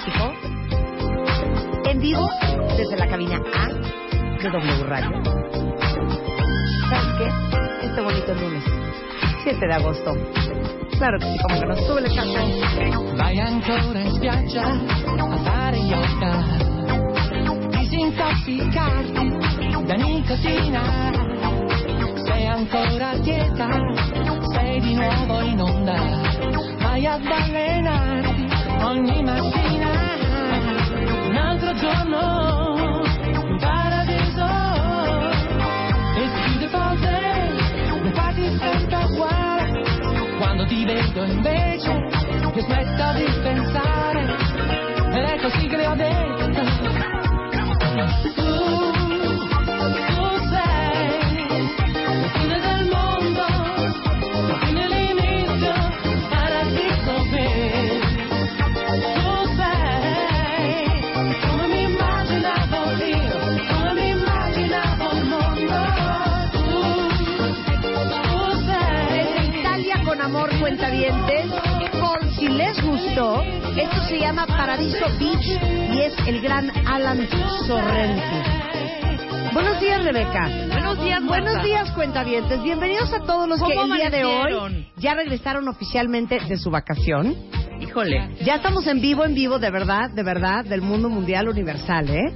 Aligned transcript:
México. 0.00 0.32
En 1.84 2.00
vivo 2.00 2.26
desde 2.76 2.96
la 2.96 3.06
cabina 3.06 3.36
A 3.36 3.68
de 3.68 4.50
W 4.50 4.84
Radio. 4.84 5.22
¿Sabes 6.88 7.12
qué? 7.18 7.86
Este 7.86 8.00
bonito 8.00 8.34
lunes, 8.34 8.64
7 9.44 9.66
de 9.66 9.74
agosto. 9.74 10.14
Claro 10.96 11.18
que 11.18 11.26
sí, 11.26 11.36
como 11.42 11.60
que 11.60 11.66
nos 11.66 11.86
sube 11.86 12.00
el 12.00 12.14
canto. 12.14 13.16
Vai 13.16 13.38
ancora 13.40 14.00
in 14.00 14.14
spiaggia 14.14 14.62
a 14.62 15.36
fare 15.44 15.80
yoga, 15.86 16.44
disintossicarti 17.70 19.28
da 19.86 19.96
nicotina. 19.96 20.82
Sei 22.26 22.46
ancora 22.46 23.10
a 23.10 23.18
dieta, 23.18 23.68
sei 24.54 24.80
di 24.80 24.94
nuovo 24.94 25.40
in 25.42 25.60
onda, 25.60 26.22
vai 26.78 27.06
ad 27.06 27.26
allenarti 27.26 28.39
ogni 28.84 29.22
mattina. 29.22 29.90
Un 31.28 31.36
altro 31.36 31.74
giorno 31.74 33.02
in 33.24 33.56
paradiso 33.58 34.46
e 36.16 36.28
chiude 36.42 36.70
cose, 36.70 38.00
ne 38.02 38.12
fatti 38.12 38.58
sempre 38.58 39.04
uguale. 39.04 39.82
Quando 40.38 40.64
ti 40.66 40.84
vedo 40.84 41.22
invece 41.24 41.90
io 41.90 42.60
smetto 42.62 43.12
di 43.14 43.39
Amor 70.50 70.60
cuentavientes. 70.60 71.46
Por 72.00 72.34
si 72.34 72.48
les 72.48 72.82
gustó, 72.82 73.42
esto 73.42 74.02
se 74.08 74.18
llama 74.18 74.46
Paradiso 74.46 75.06
Beach 75.18 75.60
y 75.92 76.00
es 76.00 76.14
el 76.26 76.40
gran 76.40 76.70
Alan 76.86 77.28
Sorrenti. 77.66 79.52
Buenos 79.52 79.80
días, 79.80 80.04
Rebeca. 80.04 80.48
Buenos 80.68 81.02
días, 81.02 81.24
Buenos 81.24 81.62
días, 81.64 81.90
cuentavientes. 81.92 82.62
Bienvenidos 82.62 83.12
a 83.12 83.20
todos 83.20 83.48
los 83.48 83.60
que 83.62 83.74
¿Cómo 83.74 83.94
el 83.94 84.00
día 84.00 84.10
de 84.10 84.24
hoy 84.24 84.86
ya 84.96 85.14
regresaron 85.14 85.68
oficialmente 85.68 86.38
de 86.40 86.56
su 86.56 86.70
vacación. 86.70 87.36
Híjole. 87.80 88.36
Ya 88.44 88.56
estamos 88.56 88.86
en 88.86 89.00
vivo, 89.00 89.24
en 89.24 89.34
vivo, 89.34 89.58
de 89.58 89.70
verdad, 89.70 90.10
de 90.10 90.22
verdad, 90.22 90.64
del 90.64 90.82
mundo 90.82 91.08
mundial 91.08 91.48
universal, 91.48 92.08
¿eh? 92.10 92.32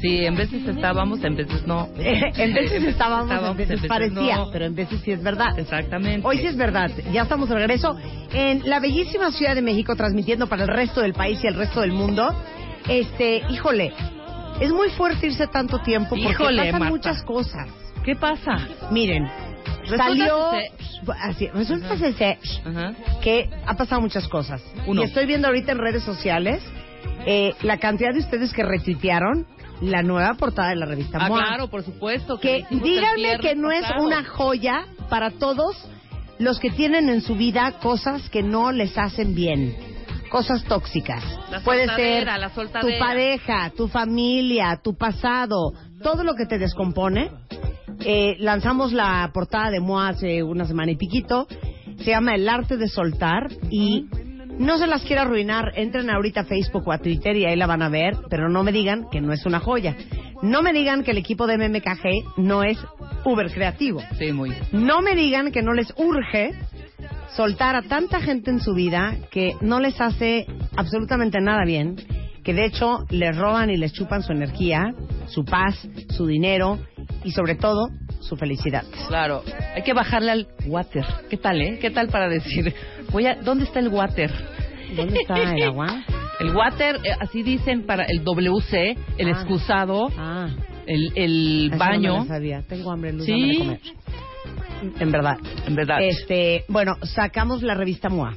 Sí, 0.00 0.24
en 0.24 0.34
veces 0.36 0.66
estábamos, 0.66 1.22
en 1.24 1.36
veces 1.36 1.66
no. 1.66 1.88
en 1.98 2.54
veces 2.54 2.84
estábamos, 2.84 3.30
en 3.30 3.56
veces 3.56 3.86
parecía, 3.86 4.36
no. 4.36 4.50
pero 4.50 4.66
en 4.66 4.74
veces 4.74 5.00
sí 5.02 5.12
es 5.12 5.22
verdad. 5.22 5.58
Exactamente. 5.58 6.26
Hoy 6.26 6.38
sí 6.38 6.46
es 6.46 6.56
verdad, 6.56 6.90
ya 7.12 7.22
estamos 7.22 7.48
de 7.48 7.54
regreso 7.56 7.96
en 8.32 8.68
la 8.68 8.80
bellísima 8.80 9.30
Ciudad 9.32 9.54
de 9.54 9.62
México, 9.62 9.96
transmitiendo 9.96 10.46
para 10.48 10.62
el 10.64 10.68
resto 10.68 11.00
del 11.00 11.12
país 11.14 11.38
y 11.42 11.46
el 11.46 11.54
resto 11.54 11.80
del 11.80 11.92
mundo. 11.92 12.34
Este, 12.88 13.42
híjole, 13.50 13.92
es 14.60 14.72
muy 14.72 14.88
fuerte 14.90 15.26
irse 15.26 15.46
tanto 15.48 15.78
tiempo 15.80 16.10
porque 16.10 16.30
Híjole, 16.30 16.66
pasan 16.66 16.80
Marta. 16.80 16.90
muchas 16.90 17.22
cosas. 17.22 17.68
¿Qué 18.04 18.14
pasa? 18.14 18.56
Miren, 18.90 19.28
Resulta 19.80 20.04
salió, 20.04 20.50
así, 21.20 21.48
resulta 21.48 21.96
ser 21.96 22.38
Ajá. 22.64 22.94
que 23.22 23.50
ha 23.66 23.74
pasado 23.74 24.00
muchas 24.00 24.28
cosas. 24.28 24.62
Uno. 24.86 25.02
Y 25.02 25.04
estoy 25.04 25.26
viendo 25.26 25.48
ahorita 25.48 25.72
en 25.72 25.78
redes 25.78 26.02
sociales 26.02 26.62
eh, 27.26 27.54
la 27.62 27.78
cantidad 27.78 28.12
de 28.12 28.20
ustedes 28.20 28.52
que 28.52 28.62
retuitearon 28.62 29.46
la 29.80 30.02
nueva 30.02 30.34
portada 30.34 30.70
de 30.70 30.76
la 30.76 30.86
revista 30.86 31.18
Ah, 31.20 31.28
MOA. 31.28 31.38
claro, 31.46 31.68
por 31.68 31.82
supuesto. 31.82 32.38
que 32.38 32.64
el 32.70 32.80
díganme 32.80 33.38
que 33.40 33.54
no 33.54 33.70
es 33.70 33.84
una 33.98 34.24
joya 34.24 34.86
para 35.08 35.30
todos 35.30 35.76
los 36.38 36.58
que 36.58 36.70
tienen 36.70 37.08
en 37.08 37.20
su 37.22 37.34
vida 37.34 37.78
cosas 37.80 38.28
que 38.30 38.42
no 38.42 38.72
les 38.72 38.96
hacen 38.98 39.34
bien, 39.34 39.74
cosas 40.30 40.64
tóxicas. 40.64 41.22
La 41.50 41.60
Puede 41.60 41.86
ser 41.94 42.26
la 42.26 42.50
tu 42.50 42.88
pareja, 42.98 43.70
tu 43.76 43.88
familia, 43.88 44.80
tu 44.82 44.94
pasado, 44.96 45.72
todo 46.02 46.24
lo 46.24 46.34
que 46.34 46.46
te 46.46 46.58
descompone. 46.58 47.30
Eh, 48.00 48.36
lanzamos 48.40 48.92
la 48.92 49.30
portada 49.32 49.70
de 49.70 49.80
MOA 49.80 50.08
hace 50.08 50.42
una 50.42 50.66
semana 50.66 50.92
y 50.92 50.96
piquito. 50.96 51.46
Se 51.98 52.10
llama 52.10 52.34
El 52.34 52.48
arte 52.48 52.76
de 52.76 52.88
soltar 52.88 53.48
y 53.70 54.06
no 54.58 54.78
se 54.78 54.86
las 54.86 55.02
quiero 55.02 55.22
arruinar. 55.22 55.72
Entren 55.76 56.10
ahorita 56.10 56.40
a 56.40 56.44
Facebook 56.44 56.86
o 56.86 56.92
a 56.92 56.98
Twitter 56.98 57.36
y 57.36 57.44
ahí 57.44 57.56
la 57.56 57.66
van 57.66 57.82
a 57.82 57.88
ver, 57.88 58.16
pero 58.30 58.48
no 58.48 58.62
me 58.62 58.72
digan 58.72 59.06
que 59.10 59.20
no 59.20 59.32
es 59.32 59.44
una 59.46 59.60
joya. 59.60 59.96
No 60.42 60.62
me 60.62 60.72
digan 60.72 61.02
que 61.02 61.12
el 61.12 61.18
equipo 61.18 61.46
de 61.46 61.56
MMKG 61.56 62.38
no 62.38 62.62
es 62.62 62.78
uber 63.24 63.50
creativo. 63.50 64.02
Sí, 64.18 64.32
muy. 64.32 64.52
No 64.72 65.00
me 65.00 65.14
digan 65.14 65.50
que 65.50 65.62
no 65.62 65.72
les 65.72 65.92
urge 65.96 66.52
soltar 67.34 67.76
a 67.76 67.82
tanta 67.82 68.20
gente 68.20 68.50
en 68.50 68.60
su 68.60 68.74
vida 68.74 69.14
que 69.30 69.54
no 69.60 69.80
les 69.80 70.00
hace 70.00 70.46
absolutamente 70.76 71.40
nada 71.40 71.64
bien, 71.64 71.96
que 72.42 72.54
de 72.54 72.64
hecho 72.64 73.06
les 73.10 73.36
roban 73.36 73.70
y 73.70 73.76
les 73.76 73.92
chupan 73.92 74.22
su 74.22 74.32
energía, 74.32 74.94
su 75.26 75.44
paz, 75.44 75.86
su 76.10 76.26
dinero 76.26 76.78
y 77.24 77.32
sobre 77.32 77.56
todo 77.56 77.90
su 78.20 78.36
felicidad. 78.36 78.84
Claro. 79.08 79.42
Hay 79.74 79.82
que 79.82 79.92
bajarle 79.92 80.30
al 80.32 80.48
water. 80.66 81.04
¿Qué 81.28 81.36
tal, 81.36 81.60
eh? 81.60 81.78
¿Qué 81.80 81.90
tal 81.90 82.08
para 82.08 82.28
decir? 82.28 82.74
Voy 83.12 83.26
a, 83.26 83.34
¿Dónde 83.36 83.64
está 83.64 83.80
el 83.80 83.88
water? 83.88 84.30
¿Dónde 84.94 85.20
está 85.20 85.34
el 85.36 85.62
agua? 85.62 86.04
El 86.38 86.54
water, 86.54 86.96
eh, 87.02 87.12
así 87.18 87.42
dicen 87.42 87.86
para 87.86 88.04
el 88.04 88.22
WC, 88.22 88.94
el 89.16 89.28
Ah. 89.28 89.30
excusado, 89.30 90.08
Ah, 90.18 90.50
el, 90.86 91.10
el 91.16 91.68
eso 91.68 91.78
baño. 91.78 92.12
No 92.18 92.20
me 92.24 92.28
sabía. 92.28 92.60
Tengo 92.68 92.92
hambre, 92.92 93.14
Luz, 93.14 93.24
Sí. 93.24 93.52
de 93.52 93.58
comer. 93.58 93.80
En 95.00 95.10
verdad. 95.10 95.38
En 95.66 95.74
verdad. 95.74 95.96
Este, 96.02 96.64
bueno, 96.68 96.96
sacamos 97.04 97.62
la 97.62 97.72
revista 97.74 98.10
MOA. 98.10 98.36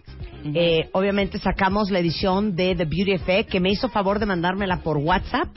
Eh, 0.53 0.87
obviamente 0.93 1.39
sacamos 1.39 1.91
la 1.91 1.99
edición 1.99 2.55
de 2.55 2.73
The 2.73 2.85
Beauty 2.85 3.11
Effect, 3.11 3.49
que 3.49 3.59
me 3.59 3.69
hizo 3.69 3.89
favor 3.89 4.17
de 4.19 4.25
mandármela 4.27 4.77
por 4.77 4.95
WhatsApp. 4.95 5.49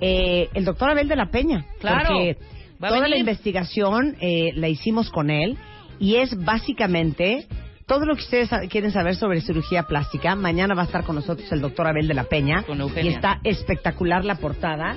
Eh, 0.00 0.50
el 0.54 0.64
doctor 0.64 0.88
Abel 0.90 1.08
de 1.08 1.16
la 1.16 1.32
Peña. 1.32 1.66
Claro. 1.80 2.10
Porque 2.10 2.36
toda 2.78 3.08
la 3.08 3.16
investigación 3.16 4.14
eh, 4.20 4.52
la 4.54 4.68
hicimos 4.68 5.10
con 5.10 5.30
él 5.30 5.58
y 5.98 6.14
es 6.16 6.32
básicamente 6.44 7.48
todo 7.86 8.04
lo 8.04 8.14
que 8.14 8.22
ustedes 8.22 8.50
quieren 8.70 8.90
saber 8.90 9.16
sobre 9.16 9.40
cirugía 9.40 9.84
plástica. 9.84 10.34
Mañana 10.34 10.74
va 10.74 10.82
a 10.82 10.86
estar 10.86 11.04
con 11.04 11.16
nosotros 11.16 11.50
el 11.52 11.60
doctor 11.60 11.86
Abel 11.86 12.08
de 12.08 12.14
la 12.14 12.24
Peña. 12.24 12.62
Con 12.62 12.80
Eugenia. 12.80 13.10
Y 13.10 13.14
está 13.14 13.40
espectacular 13.44 14.24
la 14.24 14.36
portada. 14.36 14.96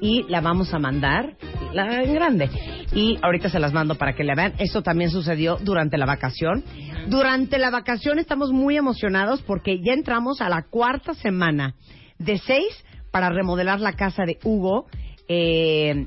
Y 0.00 0.24
la 0.28 0.42
vamos 0.42 0.74
a 0.74 0.78
mandar, 0.78 1.36
la 1.72 2.02
en 2.02 2.12
grande. 2.12 2.50
Y 2.92 3.18
ahorita 3.22 3.48
se 3.48 3.58
las 3.58 3.72
mando 3.72 3.94
para 3.94 4.14
que 4.14 4.24
la 4.24 4.34
vean. 4.34 4.52
Eso 4.58 4.82
también 4.82 5.10
sucedió 5.10 5.56
durante 5.56 5.96
la 5.96 6.04
vacación. 6.04 6.62
Durante 7.08 7.58
la 7.58 7.70
vacación 7.70 8.18
estamos 8.18 8.52
muy 8.52 8.76
emocionados 8.76 9.40
porque 9.40 9.80
ya 9.82 9.94
entramos 9.94 10.42
a 10.42 10.50
la 10.50 10.66
cuarta 10.68 11.14
semana 11.14 11.74
de 12.18 12.36
seis 12.38 12.84
para 13.10 13.30
remodelar 13.30 13.80
la 13.80 13.92
casa 13.94 14.24
de 14.26 14.38
Hugo 14.44 14.86
eh, 15.28 16.06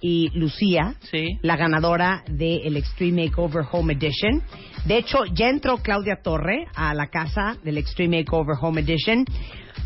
y 0.00 0.30
Lucía 0.38 0.94
Sí. 1.10 1.38
la 1.42 1.56
ganadora 1.56 2.22
del 2.28 2.76
Extreme 2.76 3.26
Makeover 3.26 3.64
Home 3.70 3.92
Edition. 3.94 4.42
De 4.86 4.96
hecho, 4.98 5.24
ya 5.34 5.48
entró 5.48 5.78
Claudia 5.78 6.20
Torre 6.22 6.66
a 6.74 6.94
la 6.94 7.08
casa 7.08 7.56
del 7.64 7.78
Extreme 7.78 8.18
Makeover 8.18 8.56
Home 8.60 8.80
Edition 8.80 9.24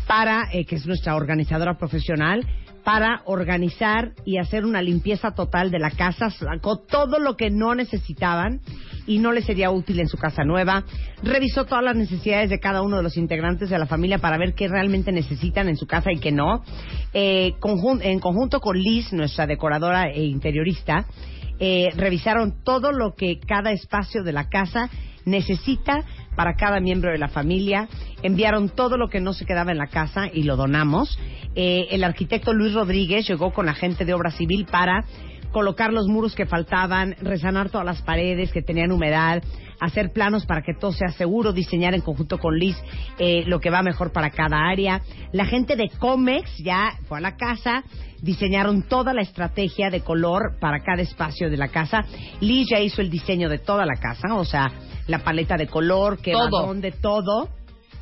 para, 0.07 0.47
eh, 0.51 0.65
que 0.65 0.75
es 0.75 0.85
nuestra 0.85 1.15
organizadora 1.15 1.77
profesional, 1.77 2.45
para 2.83 3.23
organizar 3.25 4.13
y 4.25 4.37
hacer 4.37 4.63
una 4.63 4.81
limpieza 4.81 5.31
total 5.31 5.71
de 5.71 5.79
la 5.79 5.89
casa, 5.89 6.29
sacó 6.29 6.77
todo 6.77 7.17
lo 7.17 7.35
que 7.35 7.49
no 7.49 7.73
necesitaban 7.73 8.61
y 9.07 9.19
no 9.19 9.31
les 9.31 9.45
sería 9.45 9.71
útil 9.71 9.99
en 9.99 10.07
su 10.07 10.17
casa 10.17 10.43
nueva, 10.43 10.83
revisó 11.23 11.65
todas 11.65 11.83
las 11.83 11.95
necesidades 11.95 12.49
de 12.49 12.59
cada 12.59 12.81
uno 12.81 12.97
de 12.97 13.03
los 13.03 13.17
integrantes 13.17 13.69
de 13.69 13.77
la 13.79 13.85
familia 13.85 14.17
para 14.19 14.37
ver 14.37 14.53
qué 14.53 14.67
realmente 14.67 15.11
necesitan 15.11 15.67
en 15.69 15.77
su 15.77 15.85
casa 15.85 16.11
y 16.11 16.19
qué 16.19 16.31
no. 16.31 16.63
Eh, 17.13 17.53
conjun- 17.59 18.01
en 18.03 18.19
conjunto 18.19 18.59
con 18.59 18.77
Liz, 18.77 19.11
nuestra 19.13 19.45
decoradora 19.47 20.09
e 20.09 20.23
interiorista, 20.23 21.05
eh, 21.59 21.91
revisaron 21.95 22.63
todo 22.63 22.91
lo 22.91 23.13
que 23.15 23.39
cada 23.39 23.71
espacio 23.71 24.23
de 24.23 24.33
la 24.33 24.49
casa 24.49 24.89
necesita 25.25 26.03
para 26.35 26.55
cada 26.55 26.79
miembro 26.79 27.11
de 27.11 27.17
la 27.17 27.29
familia, 27.29 27.87
enviaron 28.21 28.69
todo 28.69 28.97
lo 28.97 29.07
que 29.09 29.21
no 29.21 29.33
se 29.33 29.45
quedaba 29.45 29.71
en 29.71 29.77
la 29.77 29.87
casa 29.87 30.27
y 30.31 30.43
lo 30.43 30.55
donamos. 30.55 31.17
Eh, 31.55 31.87
el 31.91 32.03
arquitecto 32.03 32.53
Luis 32.53 32.73
Rodríguez 32.73 33.27
llegó 33.27 33.53
con 33.53 33.65
la 33.65 33.73
gente 33.73 34.03
de 34.05 34.13
obra 34.13 34.31
civil 34.31 34.67
para 34.69 35.05
colocar 35.55 35.93
los 35.93 36.07
muros 36.09 36.35
que 36.35 36.45
faltaban, 36.45 37.15
resanar 37.21 37.69
todas 37.69 37.85
las 37.85 38.01
paredes 38.01 38.51
que 38.51 38.61
tenían 38.61 38.91
humedad, 38.91 39.41
hacer 39.79 40.11
planos 40.11 40.45
para 40.45 40.61
que 40.63 40.73
todo 40.77 40.91
sea 40.91 41.13
seguro, 41.13 41.53
diseñar 41.53 41.93
en 41.93 42.01
conjunto 42.01 42.39
con 42.39 42.59
Liz 42.59 42.75
eh, 43.19 43.45
lo 43.47 43.61
que 43.61 43.69
va 43.69 43.81
mejor 43.81 44.11
para 44.11 44.31
cada 44.31 44.67
área. 44.67 44.99
La 45.31 45.45
gente 45.45 45.77
de 45.77 45.89
Comex 45.97 46.57
ya 46.57 46.97
fue 47.07 47.19
a 47.19 47.21
la 47.21 47.37
casa, 47.37 47.85
diseñaron 48.21 48.83
toda 48.83 49.13
la 49.13 49.21
estrategia 49.21 49.89
de 49.89 50.01
color 50.01 50.57
para 50.59 50.81
cada 50.81 51.01
espacio 51.01 51.49
de 51.49 51.55
la 51.55 51.69
casa. 51.69 52.03
Liz 52.41 52.67
ya 52.69 52.81
hizo 52.81 52.99
el 52.99 53.09
diseño 53.09 53.47
de 53.47 53.59
toda 53.59 53.85
la 53.85 53.95
casa, 53.95 54.35
o 54.35 54.43
sea, 54.43 54.69
la 55.07 55.19
paleta 55.19 55.55
de 55.55 55.67
color, 55.67 56.17
que 56.17 56.33
va 56.33 56.49
Todo. 56.49 56.67
dónde, 56.67 56.91
todo. 56.91 57.47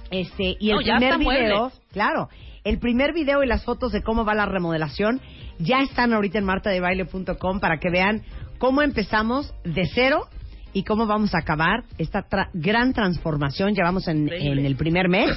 Este, 0.09 0.57
y 0.59 0.71
el 0.71 0.77
No, 0.77 0.81
primer 0.81 1.19
video, 1.19 1.23
muebles. 1.59 1.81
claro, 1.91 2.29
el 2.63 2.79
primer 2.79 3.13
video 3.13 3.43
y 3.43 3.47
las 3.47 3.63
fotos 3.63 3.91
de 3.91 4.01
cómo 4.03 4.25
va 4.25 4.33
la 4.33 4.45
remodelación 4.45 5.21
ya 5.59 5.81
están 5.81 6.13
ahorita 6.13 6.39
en 6.39 6.45
martadebaile.com 6.45 7.59
para 7.59 7.77
que 7.79 7.89
vean 7.89 8.23
cómo 8.57 8.81
empezamos 8.81 9.53
de 9.63 9.85
cero 9.93 10.27
y 10.73 10.83
cómo 10.83 11.05
vamos 11.05 11.35
a 11.35 11.39
acabar 11.39 11.83
esta 11.99 12.27
tra- 12.27 12.49
gran 12.53 12.93
transformación. 12.93 13.75
Llevamos 13.75 14.07
en, 14.07 14.27
en 14.31 14.65
el 14.65 14.75
primer 14.75 15.07
mes 15.07 15.29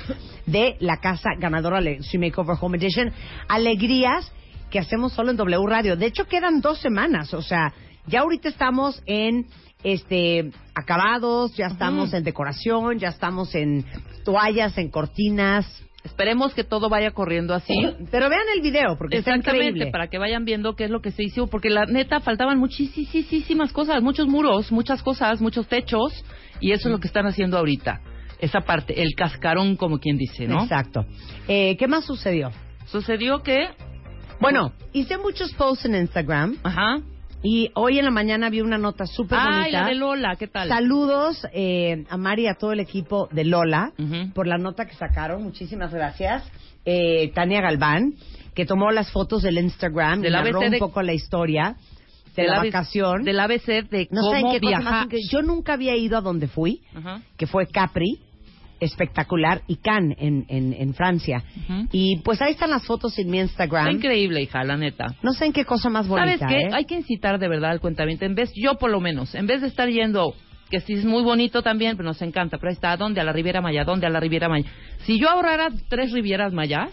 de 0.47 0.77
la 0.81 0.97
casa 0.99 1.31
ganadora 1.39 1.81
de 1.83 1.93
Extreme 1.93 2.29
Makeover 2.29 2.57
Home 2.61 2.79
Edition. 2.79 3.13
Alegrías 3.49 4.33
que 4.71 4.79
hacemos 4.79 5.13
solo 5.13 5.31
en 5.33 5.37
W 5.37 5.67
Radio. 5.67 5.97
De 5.97 6.07
hecho, 6.07 6.25
quedan 6.27 6.61
dos 6.63 6.79
semanas. 6.81 7.35
O 7.35 7.43
sea, 7.43 7.75
ya 8.07 8.21
ahorita 8.21 8.49
estamos 8.49 9.03
en 9.05 9.47
este 9.85 10.51
acabados, 10.75 11.55
ya 11.55 11.67
estamos 11.67 12.15
en 12.15 12.25
decoración, 12.25 12.99
ya 12.99 13.09
estamos 13.09 13.55
en 13.55 13.85
toallas, 14.25 14.79
en 14.79 14.89
cortinas. 14.89 15.67
Esperemos 16.07 16.55
que 16.55 16.63
todo 16.63 16.89
vaya 16.89 17.11
corriendo 17.11 17.53
así. 17.53 17.75
Pero 18.13 18.29
vean 18.31 18.45
el 18.55 18.63
video 18.63 18.97
porque 18.97 19.19
está 19.19 19.33
Exactamente, 19.33 19.67
increíble. 19.71 19.91
para 19.91 20.07
que 20.09 20.19
vayan 20.19 20.45
viendo 20.45 20.77
qué 20.77 20.85
es 20.85 20.91
lo 20.91 21.01
que 21.01 21.11
se 21.11 21.25
hizo, 21.25 21.49
porque 21.49 21.69
la 21.69 21.85
neta 21.85 22.21
faltaban 22.21 22.59
muchísimas 22.61 23.73
cosas, 23.73 24.03
muchos 24.03 24.29
muros, 24.29 24.71
muchas 24.71 25.03
cosas, 25.03 25.41
muchos 25.41 25.67
techos, 25.67 26.13
y 26.61 26.71
eso 26.73 26.89
es 26.89 26.93
lo 26.93 27.01
que 27.01 27.09
están 27.09 27.27
haciendo 27.27 27.59
ahorita. 27.59 28.01
Esa 28.39 28.61
parte, 28.61 29.03
el 29.03 29.15
cascarón, 29.17 29.77
como 29.77 29.99
quien 29.99 30.17
dice, 30.17 30.47
¿no? 30.47 30.63
Exacto. 30.63 31.05
Eh, 31.49 31.77
¿Qué 31.77 31.89
más 31.89 32.05
sucedió? 32.05 32.51
Sucedió 32.87 33.43
que, 33.43 33.69
Bueno, 34.41 34.73
hice 34.93 35.19
muchos 35.19 35.53
posts 35.55 35.87
en 35.87 35.95
Instagram 35.97 36.57
ajá, 36.63 37.01
y 37.43 37.71
hoy 37.75 37.99
en 37.99 38.05
la 38.05 38.11
mañana 38.11 38.51
vi 38.51 38.61
una 38.61 38.79
nota 38.79 39.07
súper 39.07 39.39
ay, 39.41 39.47
bonita. 39.61 39.81
la 39.83 39.89
de 39.89 39.95
Lola, 39.95 40.37
¿qué 40.37 40.47
tal? 40.49 40.69
Saludos 40.69 41.47
eh, 41.53 42.05
a 42.09 42.17
Mari 42.17 42.45
y 42.45 42.47
a 42.49 42.55
todo 42.55 42.73
el 42.73 42.81
equipo 42.81 43.29
de 43.33 43.45
Lola 43.45 43.93
por 44.35 44.47
la 44.47 44.59
nota 44.59 44.87
que 44.87 44.95
sacaron. 44.95 45.43
Muchísimas 45.43 45.93
gracias. 45.93 46.43
Eh, 46.85 47.31
Tania 47.35 47.61
Galván, 47.61 48.15
que 48.55 48.65
tomó 48.65 48.91
las 48.91 49.11
fotos 49.11 49.43
del 49.43 49.59
Instagram 49.59 50.21
Del 50.21 50.33
y 50.33 50.37
narró 50.37 50.61
un 50.61 50.71
de- 50.71 50.79
poco 50.79 51.03
la 51.03 51.13
historia 51.15 51.77
de 52.37 52.47
la 52.47 52.59
vacación. 52.59 53.23
Del 53.25 53.41
ABC 53.41 53.89
de 53.89 54.09
no 54.11 54.21
cómo 54.23 54.53
qué 54.53 54.61
cosa 54.61 54.81
más 54.81 55.09
viajar. 55.09 55.09
Yo 55.31 55.43
nunca 55.43 55.73
había 55.73 55.97
ido 55.97 56.19
a 56.19 56.21
donde 56.21 56.49
fui, 56.49 56.83
que 57.37 57.47
fue 57.47 57.67
Capri, 57.67 58.21
espectacular, 58.81 59.63
y 59.67 59.77
Cannes 59.77 60.17
en, 60.21 60.45
en, 60.49 60.73
en 60.73 60.95
Francia. 60.95 61.43
Y 61.93 62.19
pues 62.19 62.43
ahí 62.43 62.53
están 62.53 62.71
las 62.71 62.85
fotos 62.85 63.19
en 63.19 63.31
mi 63.31 63.39
Instagram. 63.39 63.87
Está 63.87 63.97
increíble, 63.97 64.43
hija, 64.43 64.63
la 64.65 64.77
neta. 64.77 65.15
No 65.23 65.33
sé 65.33 65.47
en 65.47 65.53
qué 65.53 65.65
cosa 65.65 65.89
más 65.89 66.07
bonita. 66.07 66.39
¿Sabes 66.39 66.55
qué? 66.55 66.69
¿eh? 66.69 66.71
Hay 66.73 66.85
que 66.85 66.95
incitar 66.95 67.39
de 67.39 67.49
verdad 67.49 67.71
al 67.71 67.81
cuentamiento. 67.81 68.25
En 68.25 68.35
vez, 68.35 68.53
yo 68.55 68.75
por 68.75 68.91
lo 68.91 69.01
menos, 69.01 69.35
en 69.35 69.47
vez 69.47 69.63
de 69.63 69.69
estar 69.69 69.89
yendo, 69.89 70.35
que 70.71 70.81
sí 70.81 70.95
es 70.95 71.05
muy 71.05 71.23
bonito 71.23 71.63
también, 71.63 71.97
pero 71.97 72.09
nos 72.09 72.21
encanta, 72.23 72.59
pero 72.59 72.71
ahí 72.71 72.75
está, 72.75 72.93
¿a 72.93 72.97
dónde? 72.97 73.21
A 73.21 73.25
la 73.25 73.33
Riviera 73.33 73.61
Maya, 73.61 73.83
¿a 73.83 73.85
dónde? 73.85 74.07
A 74.07 74.11
la 74.11 74.21
Riviera 74.21 74.49
Maya. 74.49 74.69
Si 75.05 75.19
yo 75.19 75.31
ahorrara 75.31 75.69
tres 75.89 76.13
Rivieras 76.13 76.53
Mayas, 76.53 76.91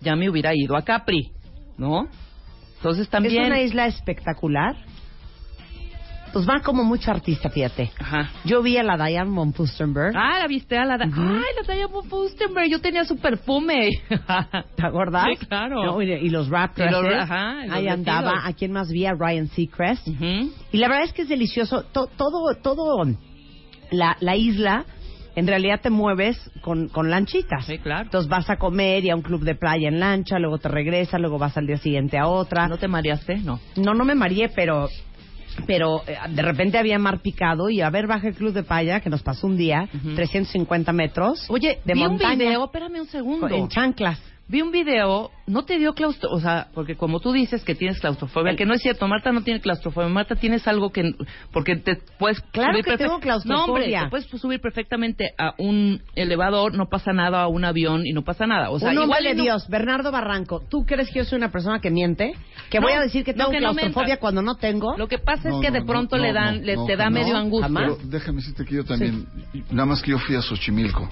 ya 0.00 0.16
me 0.16 0.28
hubiera 0.28 0.52
ido 0.54 0.76
a 0.76 0.82
Capri, 0.82 1.30
¿no? 1.78 2.08
Entonces 2.76 3.08
también... 3.08 3.42
Es 3.42 3.48
una 3.48 3.62
isla 3.62 3.86
espectacular. 3.86 4.76
Pues 6.36 6.46
va 6.46 6.60
como 6.60 6.84
mucho 6.84 7.10
artista, 7.10 7.48
fíjate. 7.48 7.90
Ajá. 7.98 8.30
Yo 8.44 8.60
vi 8.60 8.76
a 8.76 8.82
la 8.82 8.98
Diane 8.98 9.30
von. 9.30 9.54
Ah, 10.14 10.38
la 10.38 10.46
viste 10.46 10.76
a 10.76 10.84
la... 10.84 10.98
da- 10.98 11.06
Ujú. 11.06 11.18
Ay, 11.22 11.42
la 11.58 11.66
Taya 11.66 11.88
Fustenberg, 11.88 12.68
yo 12.68 12.78
tenía 12.78 13.06
su 13.06 13.16
perfume. 13.16 13.88
¿Te 14.76 14.86
acuerdas? 14.86 15.28
Sí, 15.30 15.46
claro. 15.46 15.82
No, 15.82 16.02
y, 16.02 16.12
y 16.12 16.28
los 16.28 16.50
rap 16.50 16.76
los- 16.76 17.04
ajá, 17.14 17.64
los 17.64 17.72
Ahí 17.74 17.88
andaba. 17.88 18.46
¿A 18.46 18.52
quién 18.52 18.70
más 18.72 18.90
vi? 18.90 19.06
A 19.06 19.14
Ryan 19.14 19.48
Seacrest. 19.48 20.06
Ujú. 20.08 20.52
Y 20.72 20.76
la 20.76 20.88
verdad 20.88 21.04
es 21.04 21.14
que 21.14 21.22
es 21.22 21.28
delicioso. 21.30 21.84
To- 21.84 22.08
todo, 22.08 22.54
todo 22.62 23.02
la, 23.90 24.18
la 24.20 24.36
isla, 24.36 24.84
en 25.36 25.46
realidad 25.46 25.80
te 25.82 25.88
mueves 25.90 26.38
con, 26.60 26.88
con 26.88 27.10
lanchitas. 27.10 27.64
Sí, 27.66 27.78
claro. 27.78 28.04
Entonces 28.04 28.28
vas 28.28 28.48
a 28.50 28.56
comer 28.56 29.04
y 29.06 29.10
a 29.10 29.14
un 29.16 29.22
club 29.22 29.42
de 29.42 29.54
playa 29.54 29.88
en 29.88 30.00
lancha, 30.00 30.38
luego 30.38 30.58
te 30.58 30.68
regresas, 30.68 31.20
luego 31.20 31.38
vas 31.38 31.56
al 31.56 31.66
día 31.66 31.78
siguiente 31.78 32.18
a 32.18 32.26
otra. 32.26 32.68
¿No 32.68 32.76
te 32.78 32.88
mareaste? 32.88 33.36
No. 33.38 33.58
No, 33.76 33.94
no 33.94 34.04
me 34.04 34.14
mareé, 34.14 34.48
pero 34.48 34.88
pero 35.66 36.02
eh, 36.06 36.16
de 36.30 36.42
repente 36.42 36.78
había 36.78 36.98
mar 36.98 37.20
picado 37.20 37.70
y 37.70 37.80
a 37.80 37.90
ver 37.90 38.06
baja 38.06 38.28
el 38.28 38.34
club 38.34 38.52
de 38.52 38.62
playa 38.62 39.00
que 39.00 39.10
nos 39.10 39.22
pasó 39.22 39.46
un 39.46 39.56
día, 39.56 39.88
Ujú. 39.94 40.14
350 40.14 40.92
metros 40.92 41.46
Oye, 41.48 41.78
de 41.84 41.94
vi 41.94 42.00
montaña 42.00 42.32
un 42.32 42.38
video, 42.38 42.64
espérame 42.64 43.00
un 43.00 43.06
segundo. 43.08 43.48
en 43.48 43.68
chanclas. 43.68 44.18
Vi 44.48 44.62
un 44.62 44.70
video, 44.70 45.30
no 45.46 45.64
te 45.64 45.78
dio 45.78 45.94
claustro, 45.94 46.30
o 46.30 46.40
sea, 46.40 46.68
porque 46.74 46.96
como 46.96 47.20
tú 47.20 47.32
dices 47.32 47.62
que 47.64 47.74
tienes 47.74 48.00
claustrofobia, 48.00 48.56
que 48.56 48.66
no 48.66 48.74
es 48.74 48.82
cierto, 48.82 49.06
Marta 49.06 49.30
no 49.32 49.42
tiene 49.42 49.60
claustrofobia, 49.60 50.08
Marta 50.08 50.34
tienes 50.34 50.66
algo 50.66 50.90
que, 50.90 51.12
porque 51.52 51.76
te 51.76 51.98
puedes 52.18 52.40
Claro 52.50 52.72
subir 52.72 52.84
que 52.84 52.96
tengo 52.98 53.20
claustrofobia. 53.20 53.66
No, 53.66 53.72
hombre, 53.72 53.98
te 54.04 54.08
puedes 54.10 54.26
subir 54.40 54.60
perfectamente 54.60 55.32
a 55.38 55.54
un 55.58 56.02
elevador, 56.16 56.74
no 56.74 56.86
pasa 56.88 57.12
nada, 57.12 57.42
a 57.42 57.46
un 57.48 57.64
avión 57.64 58.04
y 58.06 58.12
no 58.12 58.22
pasa 58.22 58.46
nada. 58.46 58.70
O 58.70 58.78
sea, 58.80 58.90
un 58.90 58.98
hombre 58.98 59.04
igual 59.20 59.24
de 59.24 59.34
no- 59.36 59.42
Dios, 59.44 59.68
Bernardo 59.68 60.10
Barranco, 60.10 60.62
¿tú 60.68 60.84
crees 60.84 61.10
que 61.10 61.20
yo 61.20 61.24
soy 61.24 61.38
una 61.38 61.52
persona 61.52 61.80
que 61.80 61.90
miente? 61.90 62.34
¿Que 62.70 62.80
No, 62.80 62.86
voy 62.88 62.92
a 62.94 63.00
decir 63.00 63.24
que 63.24 63.32
no, 63.32 63.48
tengo 63.48 63.52
que 63.52 63.58
claustrofobia 63.58 64.16
cuando 64.18 64.42
no 64.42 64.56
tengo? 64.56 64.96
Lo 64.96 65.06
que 65.06 65.18
pasa 65.18 65.48
No, 65.48 65.60
es 65.60 65.64
que 65.66 65.70
de 65.70 65.84
pronto 65.84 66.16
no, 66.16 66.22
le 66.24 66.32
dan, 66.32 66.56
no, 66.60 66.64
le, 66.66 66.74
no, 66.74 66.86
te 66.86 66.96
da 66.96 67.04
no, 67.04 67.10
medio 67.12 67.36
angustia. 67.36 67.70
Pero 67.72 67.98
déjame 68.02 68.38
decirte 68.38 68.64
que 68.64 68.74
yo 68.74 68.84
también, 68.84 69.26
nada 69.70 69.86
más 69.86 70.02
que 70.02 70.10
yo 70.10 70.18
fui 70.18 70.34
a 70.34 70.42
Xochimilco, 70.42 71.08